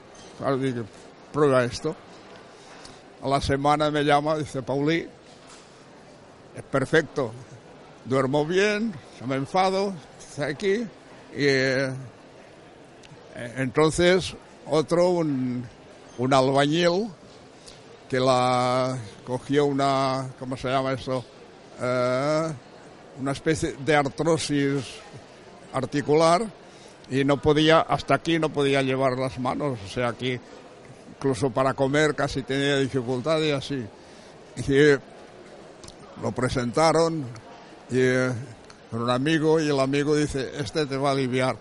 Prueba 1.32 1.64
esto. 1.64 1.94
A 3.22 3.28
la 3.28 3.40
semana 3.40 3.90
me 3.90 4.02
llama, 4.02 4.36
dice, 4.36 4.62
Pauli, 4.62 5.06
es 6.56 6.62
perfecto. 6.64 7.32
Duermo 8.04 8.44
bien, 8.46 8.92
no 9.20 9.26
me 9.26 9.36
enfado, 9.36 9.92
estoy 10.18 10.44
aquí. 10.44 10.74
Y 11.32 11.46
eh, 11.46 11.92
entonces 13.56 14.34
otro, 14.66 15.10
un, 15.10 15.64
un 16.18 16.34
albañil, 16.34 17.10
que 18.08 18.18
la 18.18 18.98
cogió 19.24 19.66
una, 19.66 20.30
¿cómo 20.38 20.56
se 20.56 20.68
llama 20.68 20.92
eso? 20.92 21.24
Eh, 21.80 22.52
una 23.20 23.32
especie 23.32 23.76
de 23.84 23.96
artrosis 23.96 24.84
articular 25.72 26.44
y 27.08 27.24
no 27.24 27.40
podía, 27.40 27.80
hasta 27.80 28.16
aquí 28.16 28.38
no 28.38 28.48
podía 28.48 28.82
llevar 28.82 29.16
las 29.16 29.38
manos, 29.38 29.78
o 29.84 29.88
sea, 29.88 30.08
aquí 30.08 30.40
incluso 31.20 31.50
para 31.50 31.74
comer 31.74 32.14
casi 32.14 32.42
tenía 32.42 32.78
dificultad 32.78 33.42
y 33.42 33.50
así. 33.50 33.84
Y 34.56 36.22
lo 36.22 36.32
presentaron 36.34 37.26
y, 37.90 37.98
eh, 37.98 38.32
con 38.90 39.02
un 39.02 39.10
amigo 39.10 39.60
y 39.60 39.68
el 39.68 39.78
amigo 39.78 40.16
dice, 40.16 40.50
este 40.58 40.86
te 40.86 40.96
va 40.96 41.10
a 41.10 41.12
aliviar. 41.12 41.56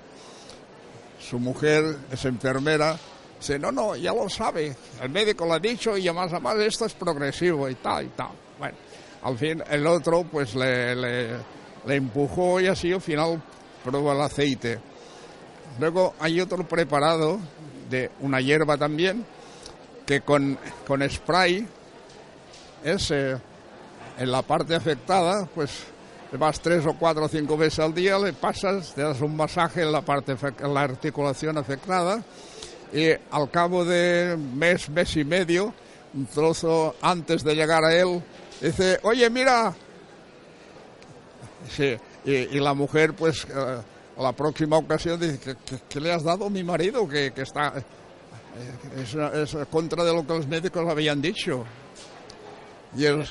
Su 1.19 1.39
mujer 1.39 1.97
es 2.09 2.23
enfermera, 2.23 2.97
dice, 3.37 3.59
no, 3.59 3.69
no, 3.69 3.97
ya 3.97 4.13
lo 4.13 4.29
sabe, 4.29 4.73
el 5.01 5.09
médico 5.09 5.45
lo 5.45 5.55
ha 5.55 5.59
dicho 5.59 5.97
y 5.97 6.07
además, 6.07 6.31
además 6.31 6.55
esto 6.59 6.85
es 6.85 6.93
progresivo 6.93 7.67
y 7.67 7.75
tal 7.75 8.05
y 8.05 8.09
tal. 8.09 8.31
Bueno, 8.57 8.77
al 9.23 9.37
fin 9.37 9.61
el 9.69 9.85
otro 9.85 10.23
pues 10.23 10.55
le, 10.55 10.95
le, 10.95 11.95
empujó 11.95 12.61
y 12.61 12.67
así 12.67 12.93
al 12.93 13.01
final 13.01 13.43
probó 13.83 14.13
el 14.13 14.21
aceite. 14.21 14.79
Luego 15.79 16.13
hay 16.17 16.39
otro 16.39 16.65
preparado 16.65 17.39
de 17.89 18.09
una 18.21 18.39
hierba 18.39 18.77
también, 18.77 19.25
que 20.09 20.21
con, 20.21 20.57
con 20.87 21.07
spray 21.07 21.67
es 22.83 23.11
en 23.11 23.39
la 24.17 24.41
parte 24.41 24.73
afectada, 24.73 25.47
pues 25.53 25.83
vas 26.31 26.59
tres 26.59 26.83
o 26.87 26.95
cuatro 26.95 27.25
o 27.25 27.27
cinco 27.27 27.55
veces 27.55 27.77
al 27.77 27.93
día, 27.93 28.17
le 28.17 28.33
pasas, 28.33 28.95
te 28.95 29.03
das 29.03 29.21
un 29.21 29.35
masaje 29.35 29.83
en 29.83 29.91
la 29.91 30.01
parte 30.01 30.35
en 30.61 30.73
la 30.73 30.81
articulación 30.81 31.59
afectada 31.59 32.23
y 32.91 33.11
al 33.29 33.51
cabo 33.51 33.85
de 33.85 34.35
mes, 34.35 34.89
mes 34.89 35.15
y 35.15 35.23
medio, 35.23 35.75
un 36.15 36.25
trozo 36.25 36.95
antes 37.03 37.43
de 37.43 37.53
llegar 37.53 37.83
a 37.83 37.93
él, 37.93 38.23
dice, 38.59 38.99
oye, 39.03 39.29
mira, 39.29 39.75
sí, 41.69 41.95
y, 42.25 42.59
la 42.59 42.73
mujer, 42.73 43.13
pues, 43.13 43.45
eh, 43.45 43.77
la 44.17 44.31
próxima 44.31 44.75
ocasión 44.75 45.19
dice, 45.19 45.55
¿qué, 45.87 45.99
le 45.99 46.11
has 46.11 46.23
dado 46.23 46.47
a 46.47 46.49
mi 46.49 46.63
marido? 46.63 47.07
Que, 47.07 47.31
que 47.31 47.43
está... 47.43 47.75
Es, 48.97 49.13
es, 49.15 49.67
contra 49.67 50.03
de 50.03 50.13
lo 50.13 50.25
que 50.25 50.33
los 50.33 50.47
médicos 50.47 50.87
habían 50.89 51.21
dicho. 51.21 51.65
Y 52.97 53.05
el, 53.05 53.25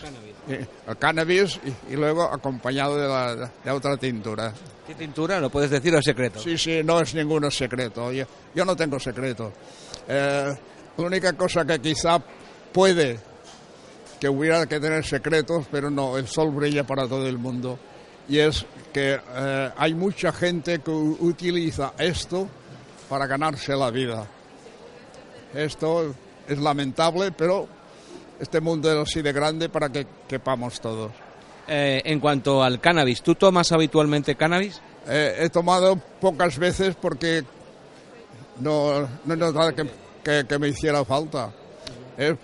el 0.48 0.96
cannabis, 0.98 1.60
y, 1.90 1.96
luego 1.96 2.22
acompañado 2.22 2.96
de, 2.96 3.08
la, 3.08 3.50
de 3.64 3.70
otra 3.70 3.96
tintura. 3.96 4.52
¿Qué 4.86 4.94
tintura? 4.94 5.40
¿Lo 5.40 5.50
puedes 5.50 5.70
decir 5.70 5.94
o 5.94 5.98
es 5.98 6.04
secreto? 6.04 6.38
Sí, 6.40 6.56
sí, 6.56 6.80
no 6.84 7.00
es 7.00 7.14
ninguno 7.14 7.50
secreto. 7.50 8.12
Yo, 8.12 8.24
yo 8.54 8.64
no 8.64 8.76
tengo 8.76 8.98
secreto. 8.98 9.52
Eh, 10.06 10.54
la 10.96 11.04
única 11.04 11.32
cosa 11.34 11.64
que 11.64 11.80
quizá 11.80 12.22
puede 12.72 13.18
que 14.18 14.28
hubiera 14.28 14.66
que 14.66 14.80
tener 14.80 15.04
secretos, 15.04 15.66
pero 15.70 15.90
no, 15.90 16.16
el 16.18 16.26
sol 16.26 16.50
brilla 16.50 16.84
para 16.84 17.06
todo 17.06 17.26
el 17.26 17.38
mundo. 17.38 17.78
Y 18.28 18.38
es 18.38 18.64
que 18.92 19.20
eh, 19.34 19.70
hay 19.76 19.94
mucha 19.94 20.32
gente 20.32 20.80
que 20.80 20.90
utiliza 20.90 21.92
esto 21.98 22.48
para 23.08 23.26
ganarse 23.26 23.74
la 23.74 23.90
vida. 23.90 24.26
Esto 25.54 26.14
es 26.46 26.58
lamentable, 26.58 27.32
pero 27.32 27.68
este 28.40 28.60
mundo 28.60 28.90
es 28.90 29.08
así 29.08 29.22
de 29.22 29.32
grande 29.32 29.68
para 29.68 29.90
que 29.90 30.06
quepamos 30.26 30.80
todos. 30.80 31.12
Eh, 31.66 32.00
en 32.04 32.20
cuanto 32.20 32.62
al 32.62 32.80
cannabis, 32.80 33.22
¿tú 33.22 33.34
tomas 33.34 33.72
habitualmente 33.72 34.36
cannabis? 34.36 34.80
Eh, 35.06 35.36
he 35.40 35.50
tomado 35.50 35.96
pocas 36.20 36.58
veces 36.58 36.96
porque 37.00 37.44
no, 38.60 39.08
no 39.24 39.34
he 39.34 39.36
notado 39.36 39.74
que, 39.74 40.46
que, 40.46 40.58
me 40.58 40.68
hiciera 40.68 41.04
falta. 41.04 41.52
He 42.16 42.34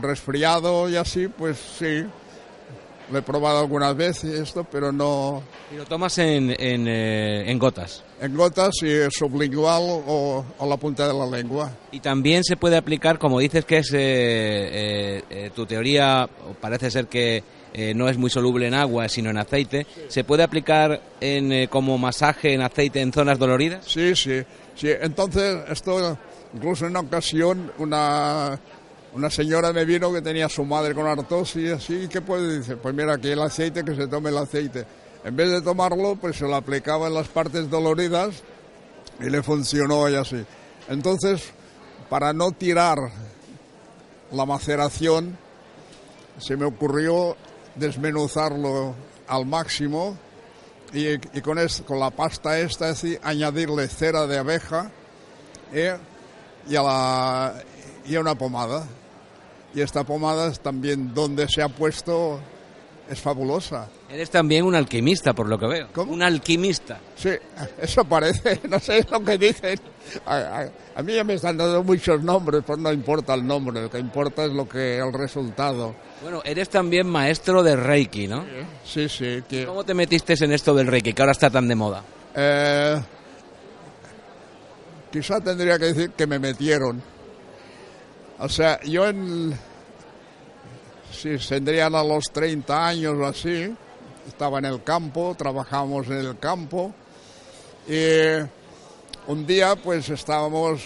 resfriado 0.00 0.88
y 0.88 0.96
así, 0.96 1.28
pues 1.28 1.58
sí, 1.78 2.04
lo 3.10 3.18
he 3.18 3.22
probado 3.22 3.58
algunas 3.58 3.94
veces 3.96 4.38
esto, 4.38 4.64
pero 4.64 4.92
no... 4.92 5.42
¿Y 5.72 5.76
lo 5.76 5.84
tomas 5.84 6.16
en, 6.18 6.50
en, 6.58 6.88
eh, 6.88 7.50
en 7.50 7.58
gotas? 7.58 8.02
En 8.20 8.36
gotas 8.36 8.74
y 8.82 9.10
sublingual 9.10 9.82
o, 9.82 10.44
o, 10.58 10.66
la 10.66 10.76
punta 10.76 11.08
de 11.08 11.14
la 11.14 11.26
lengua. 11.26 11.72
Y 11.90 12.00
también 12.00 12.44
se 12.44 12.56
puede 12.56 12.76
aplicar, 12.76 13.18
como 13.18 13.38
dices 13.40 13.64
que 13.64 13.78
es 13.78 13.90
eh, 13.94 15.22
eh, 15.30 15.50
tu 15.54 15.64
teoría, 15.64 16.28
parece 16.60 16.90
ser 16.90 17.06
que 17.06 17.42
no 17.94 18.08
es 18.08 18.18
muy 18.18 18.30
soluble 18.30 18.66
en 18.66 18.74
agua, 18.74 19.08
sino 19.08 19.30
en 19.30 19.38
aceite, 19.38 19.86
¿se 20.08 20.24
puede 20.24 20.42
aplicar 20.42 21.00
en, 21.20 21.68
como 21.68 21.96
masaje 21.98 22.52
en 22.52 22.62
aceite 22.62 23.00
en 23.00 23.12
zonas 23.12 23.38
doloridas? 23.38 23.86
Sí, 23.86 24.14
sí, 24.16 24.42
sí. 24.74 24.88
Entonces, 25.00 25.60
esto, 25.68 26.18
incluso 26.52 26.86
en 26.86 26.90
una 26.90 27.00
ocasión, 27.00 27.72
una 27.78 28.60
una 29.12 29.30
señora 29.30 29.72
me 29.72 29.84
vino 29.84 30.12
que 30.12 30.22
tenía 30.22 30.46
a 30.46 30.48
su 30.48 30.64
madre 30.64 30.94
con 30.94 31.06
artrosis 31.06 31.72
así, 31.72 32.08
¿qué 32.08 32.20
puede? 32.20 32.58
decir? 32.58 32.76
pues 32.76 32.94
mira, 32.94 33.14
aquí 33.14 33.28
el 33.28 33.40
aceite, 33.40 33.84
que 33.84 33.94
se 33.94 34.06
tome 34.06 34.30
el 34.30 34.38
aceite. 34.38 34.86
En 35.24 35.36
vez 35.36 35.50
de 35.50 35.60
tomarlo, 35.60 36.16
pues 36.16 36.36
se 36.36 36.46
lo 36.46 36.56
aplicaba 36.56 37.08
en 37.08 37.14
las 37.14 37.28
partes 37.28 37.68
doloridas 37.68 38.42
y 39.20 39.28
le 39.28 39.42
funcionó 39.42 40.08
y 40.08 40.14
así. 40.14 40.44
Entonces, 40.88 41.52
para 42.08 42.32
no 42.32 42.52
tirar 42.52 42.98
la 44.32 44.46
maceración, 44.46 45.36
se 46.38 46.56
me 46.56 46.64
ocurrió 46.64 47.36
desmenuzarlo 47.76 48.94
al 49.28 49.46
máximo 49.46 50.16
y, 50.92 51.18
con, 51.40 51.58
con 51.86 52.00
la 52.00 52.10
pasta 52.10 52.58
esta 52.58 52.92
añadirle 53.22 53.88
cera 53.88 54.26
de 54.26 54.38
abeja 54.38 54.90
¿eh? 55.72 55.96
y, 56.68 56.76
a 56.76 56.82
la, 56.82 57.54
y 58.06 58.16
a 58.16 58.20
una 58.20 58.34
pomada 58.34 58.86
y 59.74 59.80
esta 59.80 60.04
pomada 60.04 60.50
también 60.52 61.14
donde 61.14 61.48
se 61.48 61.62
ha 61.62 61.68
puesto 61.68 62.40
es 63.08 63.20
fabulosa. 63.20 63.88
Eres 64.12 64.30
también 64.30 64.64
un 64.64 64.74
alquimista, 64.74 65.32
por 65.32 65.48
lo 65.48 65.58
que 65.58 65.66
veo. 65.66 65.88
¿Cómo? 65.92 66.12
Un 66.12 66.22
alquimista. 66.22 66.98
Sí, 67.16 67.30
eso 67.80 68.04
parece, 68.04 68.60
no 68.68 68.80
sé 68.80 69.06
lo 69.10 69.22
que 69.24 69.38
dicen. 69.38 69.78
A, 70.26 71.02
mí 71.02 71.14
ya 71.14 71.22
me 71.22 71.34
están 71.34 71.56
dando 71.56 71.82
muchos 71.84 72.22
nombres, 72.22 72.62
pues 72.66 72.78
no 72.78 72.92
importa 72.92 73.34
el 73.34 73.46
nombre, 73.46 73.82
lo 73.82 73.90
que 73.90 73.98
importa 73.98 74.44
es 74.44 74.52
lo 74.52 74.68
que 74.68 74.98
el 74.98 75.12
resultado. 75.12 75.94
Bueno, 76.22 76.42
eres 76.44 76.68
también 76.68 77.08
maestro 77.08 77.62
de 77.62 77.76
Reiki, 77.76 78.26
¿no? 78.26 78.44
Sí, 78.84 79.08
sí. 79.08 79.42
¿Cómo 79.64 79.84
te 79.84 79.94
metiste 79.94 80.34
en 80.42 80.52
esto 80.52 80.74
del 80.74 80.88
Reiki, 80.88 81.12
que 81.12 81.22
ahora 81.22 81.32
está 81.32 81.48
tan 81.50 81.68
de 81.68 81.74
moda? 81.76 82.02
Eh, 82.34 83.00
quizá 85.12 85.40
tendría 85.40 85.78
que 85.78 85.86
decir 85.86 86.10
que 86.10 86.26
me 86.26 86.38
metieron 86.38 87.02
o 88.40 88.48
sea, 88.48 88.80
yo 88.82 89.06
en. 89.06 89.52
Si 91.12 91.36
tendrían 91.36 91.94
a 91.94 92.02
los 92.02 92.24
30 92.32 92.86
años 92.86 93.14
o 93.18 93.26
así, 93.26 93.74
estaba 94.26 94.58
en 94.58 94.66
el 94.66 94.82
campo, 94.82 95.34
trabajábamos 95.36 96.06
en 96.08 96.18
el 96.18 96.38
campo. 96.38 96.92
Y 97.88 98.38
un 99.26 99.46
día, 99.46 99.76
pues 99.76 100.08
estábamos. 100.08 100.82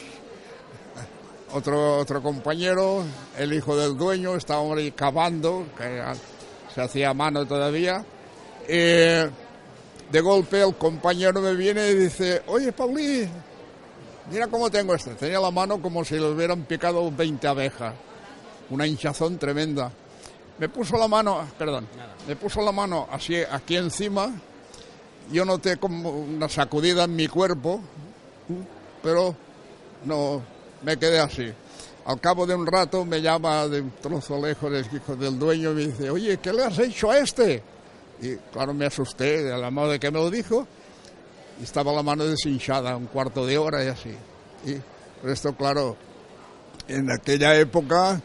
Otro, 1.52 1.98
otro 1.98 2.20
compañero, 2.20 3.04
el 3.38 3.52
hijo 3.52 3.76
del 3.76 3.96
dueño, 3.96 4.34
estábamos 4.34 4.76
ahí 4.76 4.90
cavando, 4.90 5.66
que 5.78 6.02
se 6.74 6.82
hacía 6.82 7.10
a 7.10 7.14
mano 7.14 7.46
todavía. 7.46 8.04
Y 8.68 8.72
de 8.72 10.20
golpe 10.20 10.62
el 10.62 10.74
compañero 10.74 11.40
me 11.40 11.54
viene 11.54 11.88
y 11.90 11.94
dice: 11.94 12.42
Oye, 12.48 12.72
Paulín, 12.72 13.30
Mira 14.30 14.46
cómo 14.46 14.70
tengo 14.70 14.94
esto. 14.94 15.10
Tenía 15.10 15.38
la 15.38 15.50
mano 15.50 15.80
como 15.82 16.04
si 16.04 16.14
le 16.14 16.30
hubieran 16.30 16.62
picado 16.62 17.10
20 17.10 17.46
abejas. 17.46 17.94
Una 18.70 18.86
hinchazón 18.86 19.38
tremenda. 19.38 19.92
Me 20.58 20.68
puso 20.68 20.96
la 20.96 21.08
mano, 21.08 21.46
perdón, 21.58 21.88
me 22.28 22.36
puso 22.36 22.62
la 22.62 22.72
mano 22.72 23.08
así 23.10 23.36
aquí 23.50 23.76
encima. 23.76 24.30
Yo 25.32 25.44
noté 25.44 25.78
como 25.78 26.10
una 26.10 26.48
sacudida 26.48 27.04
en 27.04 27.16
mi 27.16 27.26
cuerpo, 27.28 27.80
pero 29.02 29.34
no, 30.04 30.42
me 30.82 30.96
quedé 30.96 31.18
así. 31.18 31.52
Al 32.06 32.20
cabo 32.20 32.46
de 32.46 32.54
un 32.54 32.66
rato 32.66 33.04
me 33.04 33.20
llama 33.22 33.66
de 33.66 33.80
un 33.80 33.90
trozo 33.92 34.40
lejos 34.40 34.72
el 34.72 34.86
hijo 34.94 35.16
del 35.16 35.38
dueño 35.38 35.72
y 35.72 35.74
me 35.74 35.86
dice, 35.86 36.10
oye, 36.10 36.36
¿qué 36.36 36.52
le 36.52 36.64
has 36.64 36.78
hecho 36.78 37.10
a 37.10 37.18
este? 37.18 37.62
Y 38.20 38.36
claro, 38.52 38.74
me 38.74 38.86
asusté 38.86 39.42
de 39.42 39.58
la 39.58 39.70
modo 39.70 39.90
de 39.90 39.98
que 39.98 40.10
me 40.10 40.18
lo 40.18 40.30
dijo 40.30 40.66
y 41.58 41.64
estaba 41.64 41.92
la 41.92 42.02
mano 42.02 42.24
deshinchada, 42.24 42.96
un 42.96 43.06
cuarto 43.06 43.46
de 43.46 43.58
hora 43.58 43.84
y 43.84 43.88
así. 43.88 44.14
Y 44.66 44.74
por 45.20 45.30
esto, 45.30 45.54
claro, 45.56 45.96
en 46.86 47.10
aquella 47.10 47.56
época, 47.56 48.20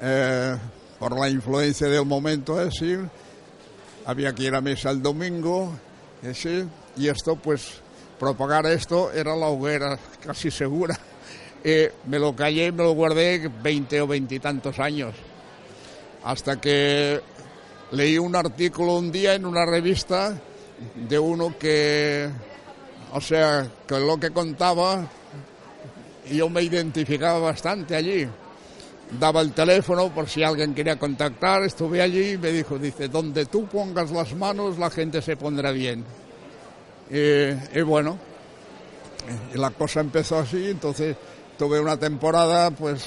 eh, 0.00 0.56
por 0.98 1.18
la 1.18 1.28
influencia 1.28 1.88
del 1.88 2.04
momento 2.04 2.58
así, 2.58 2.96
había 4.04 4.34
que 4.34 4.44
ir 4.44 4.54
a 4.54 4.60
misa 4.60 4.90
el 4.90 5.02
domingo, 5.02 5.72
así, 6.28 6.64
y 6.96 7.08
esto, 7.08 7.36
pues, 7.36 7.80
propagar 8.18 8.66
esto 8.66 9.12
era 9.12 9.36
la 9.36 9.46
hoguera 9.46 9.98
casi 10.24 10.50
segura. 10.50 10.98
Y 11.64 11.86
me 12.08 12.18
lo 12.18 12.34
callé 12.34 12.72
me 12.72 12.82
lo 12.82 12.92
guardé 12.92 13.50
20 13.62 14.00
o 14.00 14.06
veintitantos 14.06 14.78
años, 14.78 15.14
hasta 16.24 16.60
que 16.60 17.20
leí 17.92 18.18
un 18.18 18.34
artículo 18.36 18.96
un 18.96 19.10
día 19.12 19.34
en 19.34 19.46
una 19.46 19.64
revista 19.64 20.38
de 20.94 21.18
uno 21.18 21.56
que 21.58 22.30
o 23.12 23.20
sea, 23.20 23.66
que 23.86 23.98
lo 23.98 24.18
que 24.18 24.30
contaba, 24.30 25.06
yo 26.30 26.48
me 26.48 26.62
identificaba 26.62 27.38
bastante 27.38 27.96
allí. 27.96 28.28
Daba 29.10 29.40
el 29.40 29.52
teléfono 29.52 30.10
por 30.10 30.28
si 30.28 30.42
alguien 30.42 30.74
quería 30.74 30.98
contactar, 30.98 31.62
estuve 31.62 32.02
allí 32.02 32.32
y 32.32 32.38
me 32.38 32.52
dijo, 32.52 32.78
dice, 32.78 33.08
donde 33.08 33.46
tú 33.46 33.66
pongas 33.66 34.10
las 34.10 34.34
manos 34.34 34.78
la 34.78 34.90
gente 34.90 35.22
se 35.22 35.36
pondrá 35.36 35.70
bien. 35.70 36.04
Y, 37.10 37.80
bueno, 37.80 38.18
la 39.54 39.70
cosa 39.70 40.00
empezó 40.00 40.38
así, 40.38 40.70
entonces 40.70 41.16
tuve 41.56 41.80
una 41.80 41.96
temporada 41.96 42.70
pues 42.70 43.06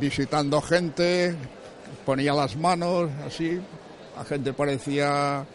visitando 0.00 0.60
gente, 0.60 1.36
ponía 2.04 2.34
las 2.34 2.56
manos 2.56 3.08
así, 3.24 3.60
la 4.16 4.24
gente 4.24 4.52
parecía 4.52 5.46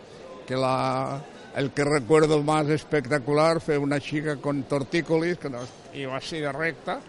que 0.48 0.56
la 0.56 1.22
el 1.58 1.72
que 1.72 1.84
recuerdo 1.84 2.44
más 2.44 2.70
espectacular 2.70 3.60
fue 3.60 3.80
una 3.80 4.00
chica 4.00 4.38
con 4.38 4.64
tortícolis, 4.64 5.40
que 5.40 5.50
iba 6.00 6.16
así 6.16 6.40
de 6.40 6.52
recta, 6.52 7.00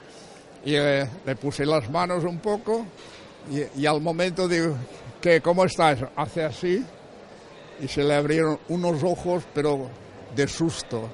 y 0.64 0.74
eh, 0.74 1.08
le 1.24 1.36
puse 1.36 1.64
las 1.64 1.88
manos 1.90 2.24
un 2.24 2.38
poco, 2.38 2.84
y, 3.76 3.86
al 3.86 4.00
momento 4.00 4.46
digo, 4.46 4.76
¿qué, 5.20 5.40
¿cómo 5.40 5.64
estás? 5.64 6.00
Hace 6.16 6.44
así, 6.44 6.84
y 7.80 7.88
se 7.88 8.02
le 8.02 8.14
abrieron 8.14 8.58
unos 8.68 9.02
ojos, 9.02 9.44
pero 9.54 9.88
de 10.34 10.46
susto, 10.46 11.08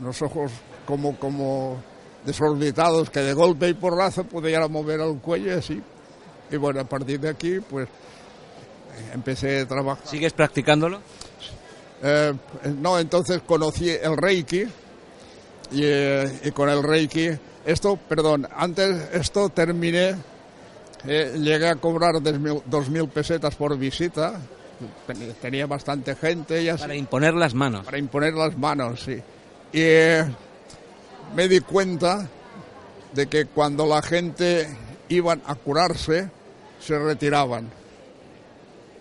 unos 0.00 0.20
ojos 0.22 0.50
como, 0.86 1.16
como 1.18 1.80
desorbitados, 2.24 3.10
que 3.10 3.20
de 3.20 3.32
golpe 3.32 3.68
y 3.68 3.74
porrazo 3.74 4.24
podía 4.24 4.66
mover 4.66 5.00
el 5.00 5.18
cuello 5.18 5.58
así. 5.58 5.80
Y 6.50 6.56
bueno, 6.56 6.80
a 6.80 6.84
partir 6.84 7.20
de 7.20 7.28
aquí, 7.28 7.60
pues 7.60 7.88
empecé 9.12 9.60
a 9.60 9.68
trabajar. 9.68 10.06
¿Sigues 10.06 10.32
practicándolo? 10.32 11.00
Eh, 12.02 12.32
no, 12.80 12.98
entonces 12.98 13.42
conocí 13.46 13.88
el 13.90 14.16
Reiki 14.16 14.66
y, 15.70 16.48
y, 16.48 16.50
con 16.52 16.68
el 16.68 16.82
Reiki, 16.82 17.30
esto, 17.64 17.96
perdón, 17.96 18.46
antes 18.54 19.08
esto 19.12 19.48
terminé, 19.48 20.14
eh, 21.06 21.34
llegué 21.38 21.68
a 21.68 21.76
cobrar 21.76 22.14
dos 22.22 22.88
mil 22.88 23.08
pesetas 23.08 23.54
por 23.54 23.76
visita, 23.76 24.40
tenía 25.40 25.66
bastante 25.66 26.14
gente 26.14 26.62
y 26.62 26.68
así. 26.68 26.82
Para 26.82 26.94
imponer 26.94 27.34
las 27.34 27.54
manos. 27.54 27.84
Para 27.84 27.98
imponer 27.98 28.34
las 28.34 28.56
manos, 28.56 29.02
sí. 29.02 29.14
Y 29.72 29.80
eh, 29.80 30.24
me 31.34 31.48
di 31.48 31.60
cuenta 31.60 32.28
de 33.12 33.26
que 33.26 33.46
cuando 33.46 33.86
la 33.86 34.02
gente 34.02 34.68
iban 35.08 35.42
a 35.46 35.54
curarse, 35.54 36.30
se 36.80 36.98
retiraban. 36.98 37.70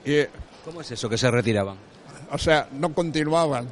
Y, 0.05 0.23
¿Cómo 0.65 0.81
es 0.81 0.91
eso, 0.91 1.09
que 1.09 1.17
se 1.17 1.29
retiraban? 1.29 1.77
O 2.31 2.37
sea, 2.37 2.67
no 2.71 2.93
continuaban. 2.93 3.67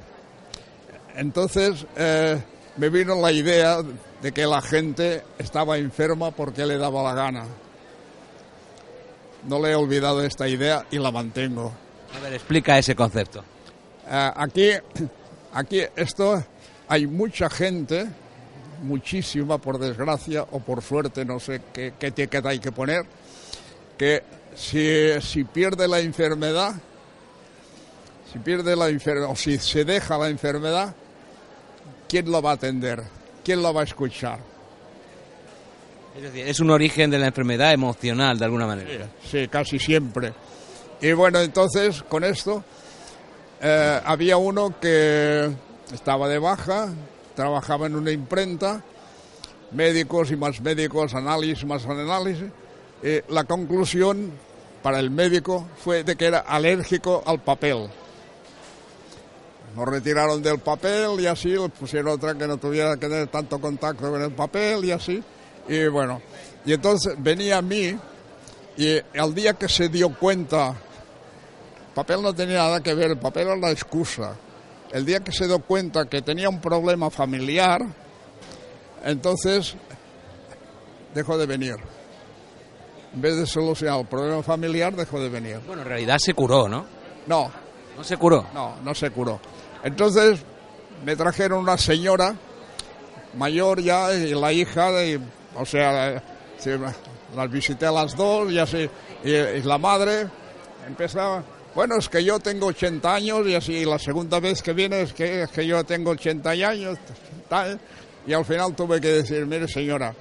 Entonces 1.15 1.86
eh, 1.95 2.41
me 2.78 2.90
vino 2.90 3.16
la 3.16 3.32
idea 3.32 3.82
de 4.22 4.32
que 4.32 4.46
la 4.46 4.62
gente 4.62 5.24
estaba 5.38 5.78
enferma 5.78 6.32
porque 6.32 6.66
le 6.66 6.78
daba 6.78 7.04
la 7.04 7.14
gana. 7.14 7.46
No 9.48 9.60
le 9.60 9.72
he 9.72 9.76
olvidado 9.76 10.24
esta 10.24 10.48
idea 10.48 10.86
y 10.92 11.00
la 11.00 11.12
mantengo. 11.12 11.74
A 12.16 12.20
ver, 12.20 12.34
explica 12.34 12.78
ese 12.78 12.96
concepto. 12.96 13.44
Eh, 14.08 14.32
aquí, 14.36 14.72
aquí 15.54 15.82
esto, 15.96 16.44
hay 16.88 17.08
mucha 17.08 17.50
gente, 17.50 18.08
muchísima 18.84 19.58
por 19.58 19.80
desgracia 19.80 20.46
o 20.52 20.60
por 20.60 20.82
suerte, 20.82 21.26
no 21.26 21.40
sé 21.40 21.62
qué, 21.74 21.94
qué 22.00 22.08
etiqueta 22.08 22.50
hay 22.50 22.60
que 22.60 22.72
poner, 22.72 23.06
que 23.98 24.24
si, 24.56 25.20
si 25.22 25.44
pierde 25.44 25.88
la 25.88 26.00
enfermedad, 26.00 26.74
si 28.32 28.40
pierde 28.40 28.76
la 28.76 28.90
enfermedad 28.90 29.32
o 29.32 29.36
si 29.36 29.58
se 29.58 29.86
deja 29.86 30.18
la 30.18 30.30
enfermedad, 30.30 30.96
¿quién 32.12 32.30
la 32.30 32.41
va 32.41 32.52
a 32.52 32.54
atender? 32.56 33.02
¿Quién 33.41 33.63
la 33.63 33.71
va 33.71 33.82
a 33.82 33.84
escuchar? 33.86 34.38
Es 36.13 36.24
decir, 36.24 36.45
es 36.45 36.60
un 36.60 36.69
origen 36.69 37.10
de 37.10 37.17
la 37.17 37.28
enfermedad 37.28 37.71
emocional 37.71 38.38
de 38.38 38.43
alguna 38.43 38.67
manera. 38.67 39.08
Sí, 39.32 39.47
casi 39.47 39.80
siempre. 39.80 40.34
Y 41.00 41.13
bueno, 41.13 41.39
entonces 41.39 42.04
con 42.04 42.26
esto 42.26 42.65
eh, 43.62 44.02
había 44.04 44.36
uno 44.36 44.78
que 44.82 45.50
estaba 45.93 46.28
de 46.28 46.38
baja, 46.38 46.89
trabajaba 47.34 47.88
en 47.88 47.95
una 47.95 48.12
imprenta, 48.12 48.84
médicos 49.71 50.32
y 50.32 50.36
más 50.36 50.60
médicos, 50.60 51.15
análisis 51.15 51.63
más 51.63 51.86
análisis. 51.86 52.50
Eh, 53.02 53.24
la 53.30 53.45
conclusión 53.45 54.34
para 54.84 55.00
el 55.00 55.12
médico 55.12 55.65
fue 55.78 56.04
de 56.04 56.17
que 56.17 56.26
era 56.26 56.39
alérgico 56.39 57.24
al 57.26 57.39
papel. 57.39 57.89
Nos 59.76 59.88
retiraron 59.88 60.42
del 60.42 60.60
papel 60.60 61.20
y 61.20 61.28
así, 61.28 61.50
le 61.50 61.70
pusieron 61.70 62.14
otra 62.14 62.36
que 62.36 62.46
no 62.46 62.58
tuviera 62.58 62.96
que 62.96 63.08
tener 63.08 63.28
tanto 63.28 63.60
contacto 63.60 64.12
con 64.12 64.22
el 64.22 64.32
papel 64.32 64.86
y 64.86 64.92
así. 64.92 65.24
Y 65.68 65.88
bueno, 65.88 66.22
y 66.66 66.74
entonces 66.74 67.16
venía 67.18 67.58
a 67.58 67.62
mí 67.62 67.98
y 68.78 69.00
al 69.18 69.34
día 69.34 69.54
que 69.54 69.70
se 69.70 69.90
dio 69.90 70.14
cuenta, 70.14 70.70
el 70.70 71.94
papel 71.94 72.22
no 72.22 72.34
tenía 72.34 72.58
nada 72.58 72.82
que 72.82 72.94
ver, 72.94 73.12
el 73.12 73.20
papel 73.20 73.48
era 73.48 73.56
la 73.56 73.72
excusa. 73.72 74.36
El 74.92 75.06
día 75.06 75.22
que 75.22 75.32
se 75.32 75.48
dio 75.48 75.60
cuenta 75.60 76.06
que 76.06 76.22
tenía 76.22 76.50
un 76.50 76.60
problema 76.60 77.10
familiar, 77.10 77.82
entonces 79.06 79.76
dejó 81.14 81.38
de 81.38 81.46
venir. 81.46 81.76
En 83.14 83.22
vez 83.22 83.38
de 83.38 83.46
solucionar 83.46 84.00
el 84.00 84.08
problema 84.08 84.44
familiar, 84.44 84.94
dejó 84.96 85.20
de 85.20 85.30
venir. 85.30 85.60
Bueno, 85.66 85.82
en 85.82 85.88
realidad 85.88 86.18
se 86.20 86.34
curó, 86.34 86.68
¿no? 86.68 86.86
No. 87.28 87.52
¿No 87.96 88.04
se 88.04 88.18
curó? 88.18 88.48
No, 88.54 88.78
no 88.84 88.96
se 88.96 89.10
curó. 89.12 89.40
Entonces 89.84 90.39
me 91.04 91.15
trajeron 91.15 91.60
una 91.60 91.78
señora 91.78 92.36
mayor 93.36 93.82
ya 93.82 94.13
y 94.13 94.34
la 94.34 94.52
hija 94.52 94.91
de 94.91 95.20
o 95.56 95.65
sea, 95.65 96.22
las 97.36 97.52
visité 97.52 97.86
a 97.86 97.91
las 97.91 98.15
dos 98.15 98.52
y 98.52 98.60
así. 98.60 98.89
Y, 99.24 99.62
la 99.63 99.78
madre 99.78 100.28
empezaba, 100.88 101.44
bueno, 101.76 101.98
es 101.98 102.10
que 102.10 102.24
yo 102.24 102.39
tengo 102.39 102.67
80 102.67 103.13
años 103.13 103.48
y 103.48 103.56
así, 103.56 103.86
la 103.86 104.00
segunda 104.00 104.39
vez 104.39 104.62
que 104.62 104.74
viene 104.74 105.02
es 105.02 105.13
que, 105.13 105.46
que 105.54 105.65
yo 105.65 105.84
tengo 105.84 106.12
80 106.12 106.50
años. 106.50 106.98
Tal, 107.50 107.80
y 108.26 108.34
al 108.34 108.46
final 108.46 108.76
tuve 108.76 109.02
que 109.02 109.10
decir, 109.10 109.46
mire 109.46 109.67
señora, 109.67 110.13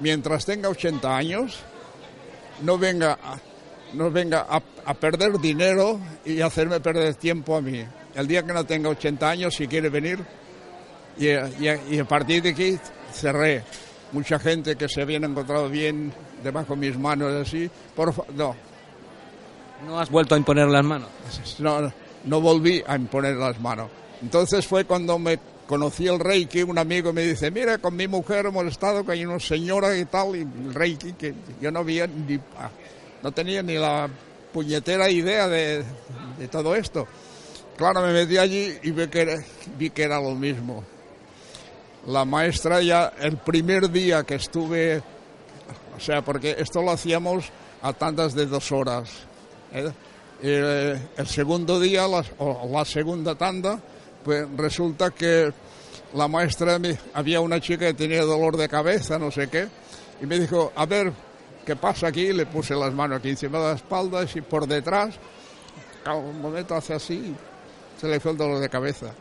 mientras 0.00 0.44
tenga 0.44 0.68
80 0.68 1.16
años, 1.16 1.58
no 2.62 2.78
venga, 2.78 3.12
a, 3.12 3.38
no 3.94 4.10
venga 4.10 4.46
a, 4.48 4.94
perder 4.94 5.38
dinero 5.38 6.00
y 6.24 6.40
hacerme 6.40 6.80
perder 6.80 7.14
tiempo 7.14 7.56
a 7.56 7.60
mí. 7.60 7.84
El 8.16 8.26
día 8.26 8.42
que 8.42 8.52
no 8.52 8.64
tenga 8.64 8.88
80 8.88 9.28
años, 9.28 9.54
si 9.54 9.68
quiere 9.68 9.90
venir, 9.90 10.18
y, 11.18 11.28
y 11.28 11.98
a 11.98 12.04
partir 12.04 12.42
de 12.42 12.50
aquí 12.50 12.78
cerré 13.12 13.62
mucha 14.12 14.38
gente 14.38 14.76
que 14.76 14.88
se 14.88 15.02
habían 15.02 15.24
encontrado 15.24 15.68
bien 15.68 16.12
debajo 16.42 16.74
de 16.74 16.88
mis 16.88 16.98
manos 16.98 17.32
así, 17.34 17.70
por 17.94 18.14
no. 18.34 18.56
¿No 19.86 20.00
has 20.00 20.10
vuelto 20.10 20.34
a 20.34 20.38
imponer 20.38 20.68
las 20.68 20.84
manos? 20.84 21.08
No, 21.58 21.92
no 22.24 22.40
volví 22.40 22.82
a 22.86 22.96
imponer 22.96 23.36
las 23.36 23.60
manos. 23.60 23.90
Entonces 24.22 24.66
fue 24.66 24.84
cuando 24.84 25.18
me 25.18 25.38
conocí 25.66 26.06
el 26.06 26.18
Reiki, 26.18 26.62
un 26.62 26.78
amigo 26.78 27.12
me 27.12 27.22
dice, 27.22 27.50
mira, 27.50 27.78
con 27.78 27.94
mi 27.94 28.08
mujer 28.08 28.46
hemos 28.46 28.64
estado, 28.66 29.04
con 29.04 29.18
una 29.26 29.40
señora 29.40 29.96
y 29.96 30.04
tal, 30.06 30.36
y 30.36 30.40
el 30.40 30.74
Reiki, 30.74 31.12
que 31.12 31.34
yo 31.60 31.70
no 31.70 31.80
había 31.80 32.06
ni, 32.06 32.38
no 33.22 33.32
tenía 33.32 33.62
ni 33.62 33.74
la 33.74 34.08
puñetera 34.52 35.10
idea 35.10 35.48
de, 35.48 35.84
de 36.38 36.48
todo 36.48 36.74
esto. 36.74 37.06
Claro, 37.76 38.02
me 38.02 38.12
metí 38.12 38.38
allí 38.38 38.78
y 38.82 38.90
vi 38.90 39.06
que, 39.08 39.44
vi 39.78 39.90
que 39.90 40.02
era 40.02 40.20
lo 40.20 40.34
mismo 40.34 40.82
la 42.06 42.24
maestra 42.24 42.80
ya 42.82 43.12
el 43.18 43.36
primer 43.38 43.90
día 43.90 44.22
que 44.22 44.36
estuve, 44.36 45.02
o 45.96 46.00
sea, 46.00 46.22
porque 46.22 46.56
esto 46.58 46.82
lo 46.82 46.92
hacíamos 46.92 47.46
a 47.82 47.92
tantas 47.92 48.34
de 48.34 48.46
dos 48.46 48.70
horas. 48.72 49.10
¿eh? 49.72 49.90
Eh, 50.42 51.08
el 51.16 51.26
segundo 51.26 51.80
día, 51.80 52.06
o 52.06 52.68
la 52.70 52.84
segunda 52.84 53.34
tanda, 53.34 53.80
pues 54.24 54.46
resulta 54.56 55.10
que 55.10 55.52
la 56.14 56.28
maestra, 56.28 56.78
había 57.14 57.40
una 57.40 57.60
chica 57.60 57.86
que 57.86 57.94
tenía 57.94 58.22
dolor 58.22 58.56
de 58.56 58.68
cabeza, 58.68 59.18
no 59.18 59.30
sé 59.30 59.48
qué, 59.48 59.68
y 60.22 60.26
me 60.26 60.38
dijo, 60.38 60.72
a 60.76 60.86
ver, 60.86 61.12
¿qué 61.64 61.74
pasa 61.74 62.08
aquí? 62.08 62.32
Le 62.32 62.46
puse 62.46 62.74
las 62.74 62.92
manos 62.92 63.18
aquí 63.18 63.30
encima 63.30 63.58
de 63.58 63.64
la 63.64 63.72
espalda 63.72 64.24
y 64.32 64.40
por 64.42 64.66
detrás, 64.66 65.16
un 66.06 66.40
momento 66.40 66.76
hace 66.76 66.94
así, 66.94 67.34
se 68.00 68.08
le 68.08 68.20
fue 68.20 68.32
el 68.32 68.38
dolor 68.38 68.60
de 68.60 68.68
cabeza. 68.68 69.12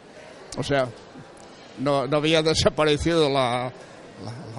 O 0.58 0.64
sea, 0.64 0.88
no, 1.80 2.00
había 2.00 2.42
desaparecido 2.42 3.30
la, 3.30 3.72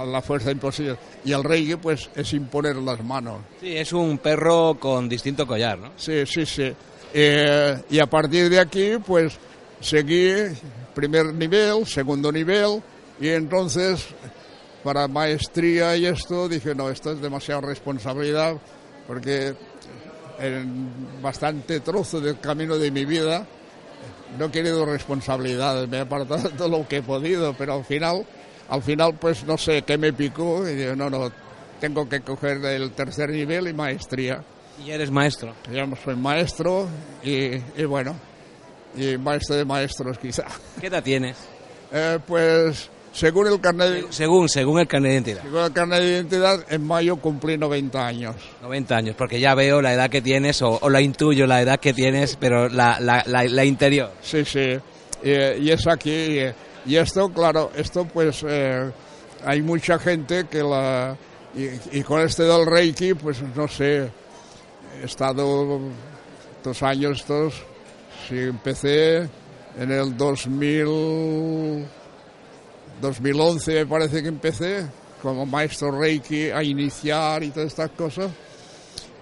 la, 0.05 0.22
fuerza 0.22 0.50
imposible. 0.50 0.96
Y 1.24 1.33
el 1.33 1.42
rey, 1.42 1.74
pues, 1.76 2.11
es 2.14 2.33
imponer 2.33 2.76
las 2.76 3.02
manos. 3.02 3.40
Sí, 3.61 3.76
es 3.76 3.92
un 3.92 4.18
perro 4.18 4.76
con 4.79 5.09
distinto 5.09 5.46
collar, 5.46 5.79
¿no? 5.79 5.92
Sí, 5.96 6.26
sí, 6.26 6.44
sí. 6.44 6.72
Eh, 7.14 7.83
y 7.90 7.98
a 7.98 8.07
partir 8.07 8.50
de 8.50 8.61
aquí, 8.61 8.92
pues, 9.05 9.38
seguí 9.81 10.33
primer 10.94 11.33
nivel, 11.35 11.87
segundo 11.87 12.33
nivel, 12.33 12.83
y 13.20 13.29
entonces, 13.29 14.07
para 14.83 15.09
maestría 15.09 15.96
y 15.96 16.07
esto, 16.07 16.48
dije, 16.48 16.74
no, 16.74 16.90
esto 16.90 17.12
es 17.12 17.20
demasiada 17.20 17.62
responsabilidad, 17.62 18.57
porque 19.07 19.55
en 20.38 21.22
bastante 21.22 21.81
trozo 21.81 22.20
del 22.20 22.38
camino 22.40 22.76
de 22.76 22.90
mi 22.90 23.05
vida 23.05 23.46
no 24.38 24.46
he 24.46 24.50
querido 24.50 24.85
responsabilidades, 24.85 25.88
me 25.88 25.98
he 25.98 26.00
apartado 26.00 26.48
todo 26.50 26.68
lo 26.68 26.88
que 26.88 26.98
he 26.98 27.02
podido, 27.02 27.54
pero 27.54 27.74
al 27.74 27.85
final, 27.85 28.26
al 28.68 28.82
final 28.82 29.14
pues 29.14 29.44
no 29.44 29.56
sé 29.56 29.82
qué 29.82 29.98
me 29.98 30.12
picó 30.12 30.68
y 30.68 30.74
digo, 30.74 30.96
no, 30.96 31.11
no, 31.11 31.30
tengo 31.80 32.09
que 32.09 32.20
coger 32.20 32.64
el 32.64 32.92
tercer 32.92 33.30
nivel 33.30 33.68
y 33.68 33.72
maestría. 33.72 34.42
¿Y 34.85 34.90
eres 34.90 35.11
maestro? 35.11 35.54
Ya 35.72 35.88
soy 36.04 36.16
maestro 36.16 36.87
y, 37.22 37.59
bueno, 37.85 38.14
y 38.94 39.16
maestro 39.16 39.56
de 39.56 39.64
maestros 39.64 40.18
quizá. 40.18 40.44
¿Qué 40.80 40.88
edad 40.88 41.02
tienes? 41.02 41.37
Eh, 41.92 42.18
pues 42.26 42.90
según 43.16 43.46
el 43.46 43.59
carnet 43.62 43.88
de... 43.88 44.07
Según, 44.11 44.46
según 44.46 44.79
el 44.79 44.87
carnet 44.87 45.09
de 45.09 45.14
identidad. 45.14 45.42
Según 45.42 45.61
el 45.61 45.72
carnet 45.72 46.00
de 46.00 46.09
identidad, 46.09 46.66
en 46.68 46.87
mayo 46.87 47.16
cumplí 47.16 47.57
90 47.57 48.07
años. 48.07 48.37
90 48.61 48.94
años, 48.94 49.16
porque 49.16 49.40
ya 49.40 49.55
veo 49.55 49.81
la 49.81 49.94
edad 49.94 50.11
que 50.11 50.20
tienes, 50.20 50.61
o, 50.61 50.79
la 50.90 51.00
intuyo 51.00 51.46
la 51.46 51.62
edad 51.62 51.81
que 51.81 51.94
tienes, 51.94 52.37
pero 52.37 52.68
la, 52.68 53.00
la, 53.00 53.24
la, 53.24 53.64
interior. 53.64 54.12
Sí, 54.20 54.44
sí. 54.44 54.79
y 55.24 55.70
es 55.70 55.87
aquí. 55.87 56.40
Y, 56.85 56.96
esto, 56.96 57.31
claro, 57.31 57.72
esto 57.74 58.05
pues 58.05 58.44
eh, 58.46 58.90
hay 59.46 59.62
mucha 59.62 59.98
gente 59.98 60.44
que 60.50 60.62
la... 60.62 61.16
Y, 61.55 62.02
con 62.02 62.20
este 62.20 62.42
del 62.42 62.66
Reiki, 62.66 63.14
pues 63.14 63.40
no 63.55 63.66
sé, 63.66 64.11
he 65.00 65.05
estado 65.05 65.81
dos 66.62 66.83
años, 66.83 67.20
estos, 67.20 67.55
sí, 68.29 68.40
empecé 68.40 69.26
en 69.79 69.90
el 69.90 70.14
2000... 70.18 71.95
2011 73.00 73.74
me 73.74 73.87
parece 73.87 74.22
que 74.22 74.28
empecé 74.28 74.87
como 75.22 75.46
maestro 75.46 75.90
Reiki 75.90 76.50
a 76.50 76.62
iniciar 76.62 77.42
y 77.42 77.50
todas 77.50 77.68
estas 77.68 77.90
cosas 77.90 78.30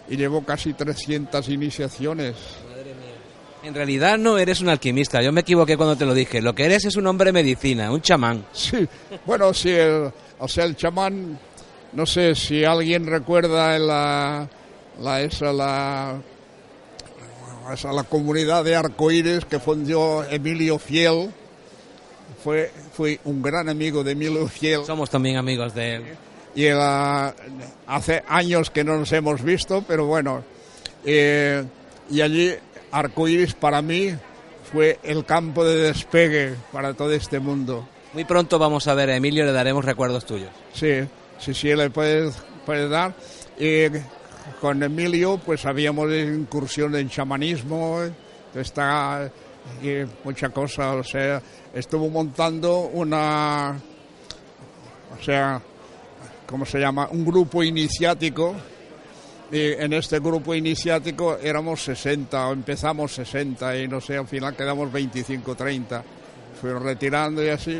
y 0.08 0.16
llevo 0.16 0.44
casi 0.44 0.74
300 0.74 1.48
iniciaciones. 1.48 2.34
Madre 2.68 2.94
mía. 2.94 3.14
En 3.62 3.74
realidad 3.74 4.18
no 4.18 4.36
eres 4.38 4.60
un 4.60 4.68
alquimista, 4.68 5.22
yo 5.22 5.32
me 5.32 5.40
equivoqué 5.40 5.76
cuando 5.76 5.96
te 5.96 6.04
lo 6.04 6.14
dije. 6.14 6.42
Lo 6.42 6.54
que 6.54 6.66
eres 6.66 6.84
es 6.84 6.96
un 6.96 7.06
hombre 7.06 7.28
de 7.28 7.32
medicina, 7.32 7.90
un 7.90 8.02
chamán. 8.02 8.44
Sí, 8.52 8.86
bueno, 9.24 9.54
sí, 9.54 9.74
o 10.38 10.48
sea, 10.48 10.64
el 10.64 10.76
chamán, 10.76 11.38
no 11.92 12.06
sé 12.06 12.34
si 12.34 12.64
alguien 12.64 13.06
recuerda 13.06 13.78
la, 13.78 14.48
la 15.00 15.20
esa, 15.22 15.52
la, 15.52 16.20
a 17.66 17.92
la 17.92 18.02
comunidad 18.04 18.64
de 18.64 18.76
Arcoíris 18.76 19.44
que 19.46 19.58
fundó 19.58 20.24
Emilio 20.24 20.78
Fiel. 20.78 21.30
Fue, 22.44 22.70
fui 22.92 23.18
un 23.24 23.40
gran 23.40 23.70
amigo 23.70 24.04
de 24.04 24.12
Emilio 24.12 24.46
Fiel. 24.48 24.84
Somos 24.84 25.08
también 25.08 25.38
amigos 25.38 25.74
de 25.74 25.94
él. 25.94 26.04
Y 26.54 26.66
hace 27.86 28.22
años 28.28 28.68
que 28.68 28.84
no 28.84 28.98
nos 28.98 29.10
hemos 29.12 29.42
visto, 29.42 29.82
pero 29.88 30.04
bueno. 30.04 30.44
Eh, 31.06 31.64
y 32.10 32.20
allí 32.20 32.52
Arcoíris 32.92 33.54
para 33.54 33.80
mí 33.80 34.14
fue 34.70 34.98
el 35.02 35.24
campo 35.24 35.64
de 35.64 35.76
despegue 35.76 36.54
para 36.70 36.92
todo 36.92 37.12
este 37.12 37.40
mundo. 37.40 37.88
Muy 38.12 38.26
pronto 38.26 38.58
vamos 38.58 38.86
a 38.88 38.94
ver 38.94 39.08
a 39.08 39.16
Emilio, 39.16 39.46
le 39.46 39.52
daremos 39.52 39.82
recuerdos 39.82 40.26
tuyos. 40.26 40.50
Sí, 40.74 41.00
sí, 41.38 41.54
sí, 41.54 41.74
le 41.74 41.88
puedes, 41.88 42.34
puedes 42.66 42.90
dar. 42.90 43.14
Y 43.58 43.86
con 44.60 44.82
Emilio 44.82 45.38
pues 45.38 45.64
habíamos 45.64 46.12
incursión 46.12 46.94
en 46.94 47.08
chamanismo, 47.08 48.02
está 48.54 49.30
y 49.82 50.04
mucha 50.24 50.48
cosa, 50.50 50.94
o 50.94 51.04
sea, 51.04 51.42
estuvo 51.74 52.08
montando 52.08 52.80
una, 52.92 53.78
o 55.18 55.22
sea, 55.22 55.60
¿cómo 56.46 56.64
se 56.64 56.78
llama? 56.78 57.08
Un 57.10 57.24
grupo 57.24 57.62
iniciático. 57.62 58.54
Y 59.52 59.72
en 59.72 59.92
este 59.92 60.18
grupo 60.20 60.54
iniciático 60.54 61.36
éramos 61.36 61.84
60, 61.84 62.48
o 62.48 62.52
empezamos 62.52 63.12
60 63.12 63.76
y 63.76 63.88
no 63.88 64.00
sé, 64.00 64.16
al 64.16 64.26
final 64.26 64.56
quedamos 64.56 64.90
25, 64.90 65.54
30. 65.54 66.04
Fueron 66.60 66.82
retirando 66.82 67.44
y 67.44 67.48
así. 67.48 67.78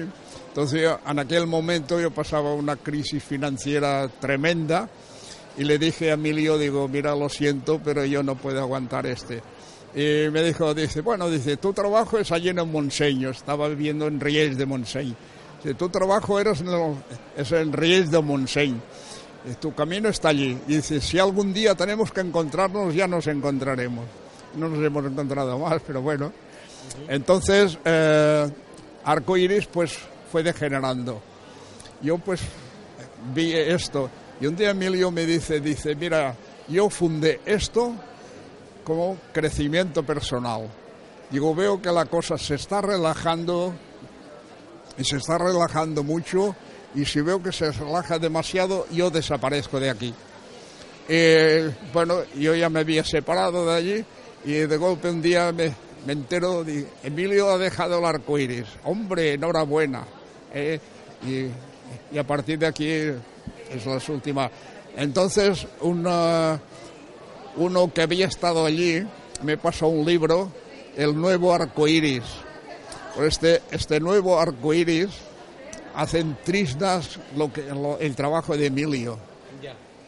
Entonces, 0.49 0.89
en 1.07 1.19
aquel 1.19 1.47
momento 1.47 1.99
yo 1.99 2.11
pasaba 2.11 2.55
una 2.55 2.77
crisis 2.77 3.25
financiera 3.25 4.09
tremenda 4.21 4.89
y 5.57 5.65
le 5.65 5.79
dije 5.79 6.11
a 6.11 6.15
Emilio, 6.15 6.59
digo, 6.59 6.87
mira, 6.87 7.15
lo 7.17 7.29
siento, 7.29 7.81
pero 7.83 8.05
yo 8.05 8.23
no 8.23 8.37
puedo 8.37 8.61
aguantar 8.61 9.07
este. 9.07 9.43
Y 9.95 10.29
me 10.31 10.43
dijo, 10.43 10.75
dice, 10.75 11.01
bueno, 11.01 11.31
dice, 11.31 11.57
tu 11.57 11.73
trabajo 11.73 12.19
es 12.19 12.33
allí 12.33 12.49
en 12.49 12.57
Monseño, 12.71 13.31
estaba 13.31 13.69
viviendo 13.69 14.07
en 14.07 14.21
Ries 14.21 14.57
de 14.59 14.67
Monseño. 14.67 15.15
Dice, 15.63 15.75
tu 15.75 15.89
trabajo 15.89 16.39
eres 16.41 16.61
en 16.61 16.69
es 17.37 17.53
en 17.53 17.73
Ries 17.73 18.11
de 18.11 18.21
Monseño. 18.21 18.81
Tu 19.61 19.75
camino 19.75 20.09
está 20.09 20.31
allí. 20.31 20.59
Dice, 20.67 21.01
si 21.01 21.19
algún 21.19 21.53
día 21.53 21.75
tenemos 21.75 22.11
que 22.11 22.23
encontrarnos, 22.23 22.95
ya 22.95 23.07
nos 23.07 23.27
encontraremos. 23.27 24.05
No 24.57 24.69
nos 24.69 24.85
hemos 24.85 25.05
encontrado 25.05 25.59
más, 25.59 25.81
pero 25.87 26.01
bueno. 26.03 26.33
Entonces, 27.09 27.79
eh, 27.85 28.51
Arcoiris, 29.05 29.67
pues, 29.67 29.99
fue 30.33 30.43
degenerando. 30.43 31.21
Yo, 32.03 32.19
pues, 32.19 32.41
vi 33.35 33.53
esto 33.53 34.11
y 34.41 34.47
un 34.47 34.57
día 34.57 34.71
Emilio 34.71 35.11
me 35.11 35.25
dice, 35.27 35.61
dice, 35.61 35.95
mira, 35.95 36.35
yo 36.69 36.91
fundé 36.91 37.41
esto 37.47 37.95
como 38.85 39.17
crecimiento 39.33 40.05
personal. 40.05 40.69
Digo, 41.31 41.55
veo 41.55 41.81
que 41.81 41.91
la 41.91 42.05
cosa 42.05 42.39
se 42.39 42.55
está 42.55 42.81
relajando 42.81 43.75
y 44.97 45.05
se 45.05 45.17
está 45.17 45.39
relajando 45.39 46.03
mucho 46.05 46.55
y 46.95 47.05
si 47.05 47.21
veo 47.21 47.43
que 47.43 47.51
se 47.51 47.73
relaja 47.73 48.19
demasiado, 48.19 48.87
yo 48.93 49.11
desaparezco 49.11 49.81
de 49.81 49.91
aquí. 49.91 50.15
Eh, 51.09 51.75
bueno, 51.93 52.19
yo 52.37 52.55
ya 52.55 52.69
me 52.69 52.81
había 52.81 53.05
separado 53.05 53.67
de 53.67 53.77
allí 53.77 54.05
y 54.45 54.53
de 54.53 54.77
golpe 54.77 55.11
un 55.11 55.21
día 55.21 55.53
me, 55.53 55.75
entero, 56.07 56.63
de, 56.63 56.87
Emilio 57.03 57.51
ha 57.51 57.59
dejado 57.59 57.99
el 57.99 58.05
arco 58.05 58.39
iris. 58.39 58.67
Hombre, 58.85 59.33
enhorabuena. 59.33 60.05
Eh, 60.53 60.79
y, 61.27 62.15
y 62.15 62.19
a 62.19 62.25
partir 62.25 62.59
de 62.59 62.67
aquí 62.67 62.89
es 62.89 63.87
la 63.87 63.99
última. 64.09 64.51
Entonces, 64.97 65.67
uno 67.57 67.93
que 67.93 68.03
había 68.03 68.27
estado 68.27 68.65
allí 68.65 69.05
me 69.43 69.57
pasó 69.57 69.89
un 69.89 70.05
libro, 70.05 70.51
El 70.97 71.17
nuevo 71.17 71.53
arco 71.53 71.89
iris. 71.89 72.23
Este, 73.21 73.63
este 73.71 74.01
nuevo 74.01 74.39
arco 74.39 74.73
iris 74.73 75.11
hacen 75.95 76.37
trisnas 76.45 77.19
lo 77.37 77.53
que, 77.53 77.65
el 78.01 78.17
trabajo 78.17 78.57
de 78.57 78.67
Emilio. 78.67 79.19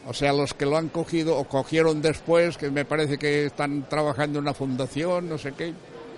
O 0.09 0.15
sea, 0.15 0.33
los 0.33 0.55
que 0.55 0.67
lo 0.67 0.77
han 0.77 0.89
cogido 0.89 1.37
o 1.37 1.45
cogieron 1.45 2.01
después, 2.01 2.57
que 2.57 2.71
me 2.71 2.85
parece 2.85 3.19
que 3.19 3.47
están 3.47 3.89
trabajando 3.89 4.39
en 4.39 4.45
una 4.45 4.55
fundación, 4.55 5.29
no 5.29 5.37
sé 5.37 5.51
qué. 5.51 5.75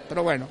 Pero 0.07 0.23
bueno, 0.23 0.47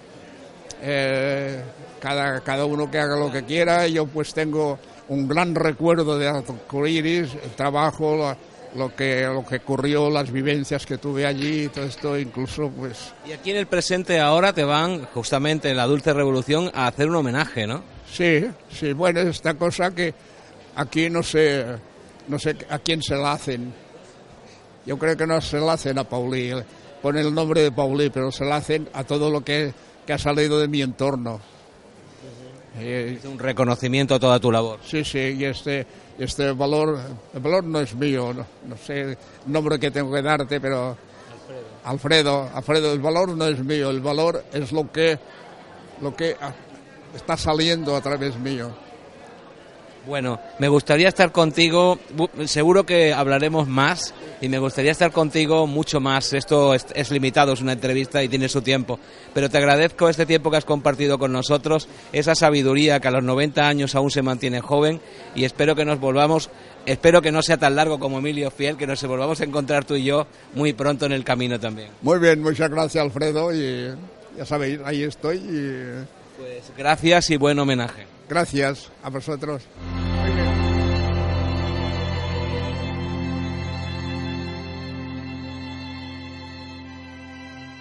eh, 0.81 1.61
cada, 1.99 2.41
cada 2.41 2.65
uno 2.65 2.89
que 2.89 2.97
haga 2.97 3.15
lo 3.15 3.31
que 3.31 3.43
quiera. 3.43 3.87
Yo 3.87 4.07
pues 4.07 4.33
tengo 4.33 4.79
un 5.09 5.27
gran 5.27 5.53
recuerdo 5.53 6.17
de 6.17 6.27
Arcoiris, 6.27 7.35
el 7.35 7.51
trabajo, 7.55 8.35
lo 8.75 8.95
que, 8.95 9.23
lo 9.23 9.45
que 9.45 9.57
ocurrió, 9.57 10.09
las 10.09 10.31
vivencias 10.31 10.85
que 10.85 10.97
tuve 10.97 11.25
allí, 11.25 11.67
todo 11.69 11.85
esto 11.85 12.17
incluso 12.17 12.69
pues... 12.69 13.13
Y 13.27 13.31
aquí 13.31 13.51
en 13.51 13.57
el 13.57 13.67
presente 13.67 14.19
ahora 14.19 14.53
te 14.53 14.63
van, 14.63 15.05
justamente 15.05 15.69
en 15.69 15.77
la 15.77 15.85
Dulce 15.85 16.13
Revolución, 16.13 16.71
a 16.73 16.87
hacer 16.87 17.07
un 17.07 17.15
homenaje, 17.15 17.67
¿no? 17.67 17.83
Sí, 18.11 18.45
sí, 18.71 18.93
bueno, 18.93 19.21
esta 19.21 19.53
cosa 19.55 19.93
que 19.93 20.13
aquí 20.75 21.09
no 21.09 21.23
sé, 21.23 21.65
no 22.27 22.39
sé 22.39 22.55
a 22.69 22.79
quién 22.79 23.01
se 23.01 23.15
la 23.15 23.33
hacen. 23.33 23.73
Yo 24.85 24.97
creo 24.97 25.17
que 25.17 25.27
no 25.27 25.41
se 25.41 25.59
la 25.59 25.73
hacen 25.73 25.97
a 25.97 26.03
Paulí, 26.03 26.51
pone 27.01 27.21
el 27.21 27.33
nombre 27.33 27.61
de 27.61 27.71
Paulí, 27.71 28.09
pero 28.09 28.31
se 28.31 28.45
la 28.45 28.57
hacen 28.57 28.87
a 28.93 29.03
todo 29.03 29.29
lo 29.29 29.43
que, 29.43 29.73
que 30.05 30.13
ha 30.13 30.17
salido 30.17 30.59
de 30.59 30.67
mi 30.67 30.81
entorno. 30.81 31.41
Es 32.79 33.25
un 33.25 33.39
reconocimiento 33.39 34.15
a 34.15 34.19
toda 34.19 34.39
tu 34.39 34.51
labor. 34.51 34.79
Sí, 34.85 35.03
sí, 35.03 35.35
y 35.37 35.45
este, 35.45 35.85
este 36.19 36.51
valor, 36.51 36.99
el 37.33 37.39
valor 37.39 37.63
no 37.63 37.79
es 37.79 37.95
mío, 37.95 38.33
no, 38.33 38.77
sé 38.77 39.01
el 39.01 39.17
nombre 39.47 39.79
que 39.79 39.91
tengo 39.91 40.13
que 40.13 40.21
darte, 40.21 40.59
pero 40.59 40.97
Alfredo. 41.83 42.41
Alfredo, 42.43 42.49
Alfredo, 42.53 42.93
el 42.93 42.99
valor 42.99 43.29
no 43.29 43.45
es 43.45 43.63
mío, 43.63 43.89
el 43.89 44.01
valor 44.01 44.43
es 44.53 44.71
lo 44.71 44.91
que, 44.91 45.17
lo 46.01 46.15
que 46.15 46.35
está 47.15 47.35
saliendo 47.37 47.95
a 47.95 48.01
través 48.01 48.37
mío. 48.37 48.86
Bueno, 50.07 50.39
me 50.57 50.69
gustaría 50.69 51.09
estar 51.09 51.33
contigo, 51.33 51.99
seguro 52.45 52.85
que 52.85 53.13
hablaremos 53.13 53.67
más 53.67 54.13
y 54.39 54.47
me 54.47 54.57
gustaría 54.57 54.91
estar 54.91 55.11
contigo 55.11 55.67
mucho 55.67 55.99
más. 55.99 56.31
Esto 56.31 56.73
es, 56.73 57.11
limitado, 57.11 57.51
es 57.51 57.61
una 57.61 57.73
entrevista 57.73 58.23
y 58.23 58.29
tiene 58.29 58.47
su 58.47 58.61
tiempo, 58.61 58.99
pero 59.33 59.49
te 59.49 59.57
agradezco 59.57 60.07
este 60.07 60.25
tiempo 60.25 60.49
que 60.49 60.57
has 60.57 60.65
compartido 60.65 61.19
con 61.19 61.33
nosotros, 61.33 61.89
esa 62.13 62.35
sabiduría 62.35 63.01
que 63.01 63.09
a 63.09 63.11
los 63.11 63.23
90 63.23 63.67
años 63.67 63.95
aún 63.95 64.09
se 64.09 64.21
mantiene 64.21 64.61
joven 64.61 65.01
y 65.35 65.43
espero 65.43 65.75
que 65.75 65.83
nos 65.83 65.99
volvamos, 65.99 66.49
espero 66.85 67.21
que 67.21 67.33
no 67.33 67.41
sea 67.41 67.57
tan 67.57 67.75
largo 67.75 67.99
como 67.99 68.19
Emilio 68.19 68.49
Fiel, 68.49 68.77
que 68.77 68.87
nos 68.87 69.03
volvamos 69.03 69.41
a 69.41 69.43
encontrar 69.43 69.83
tú 69.83 69.95
y 69.95 70.05
yo 70.05 70.25
muy 70.53 70.71
pronto 70.71 71.05
en 71.05 71.11
el 71.11 71.25
camino 71.25 71.59
también. 71.59 71.89
Muy 72.01 72.19
bien, 72.19 72.41
muchas 72.41 72.69
gracias 72.69 73.03
Alfredo 73.03 73.53
y 73.53 73.93
ya 74.37 74.45
sabéis, 74.45 74.79
ahí 74.85 75.03
estoy. 75.03 75.37
Y... 75.37 76.17
Pues 76.37 76.71
gracias 76.77 77.29
y 77.31 77.35
buen 77.35 77.59
homenaje. 77.59 78.16
Gracias 78.29 78.91
a 79.03 79.09
vosotros. 79.09 79.63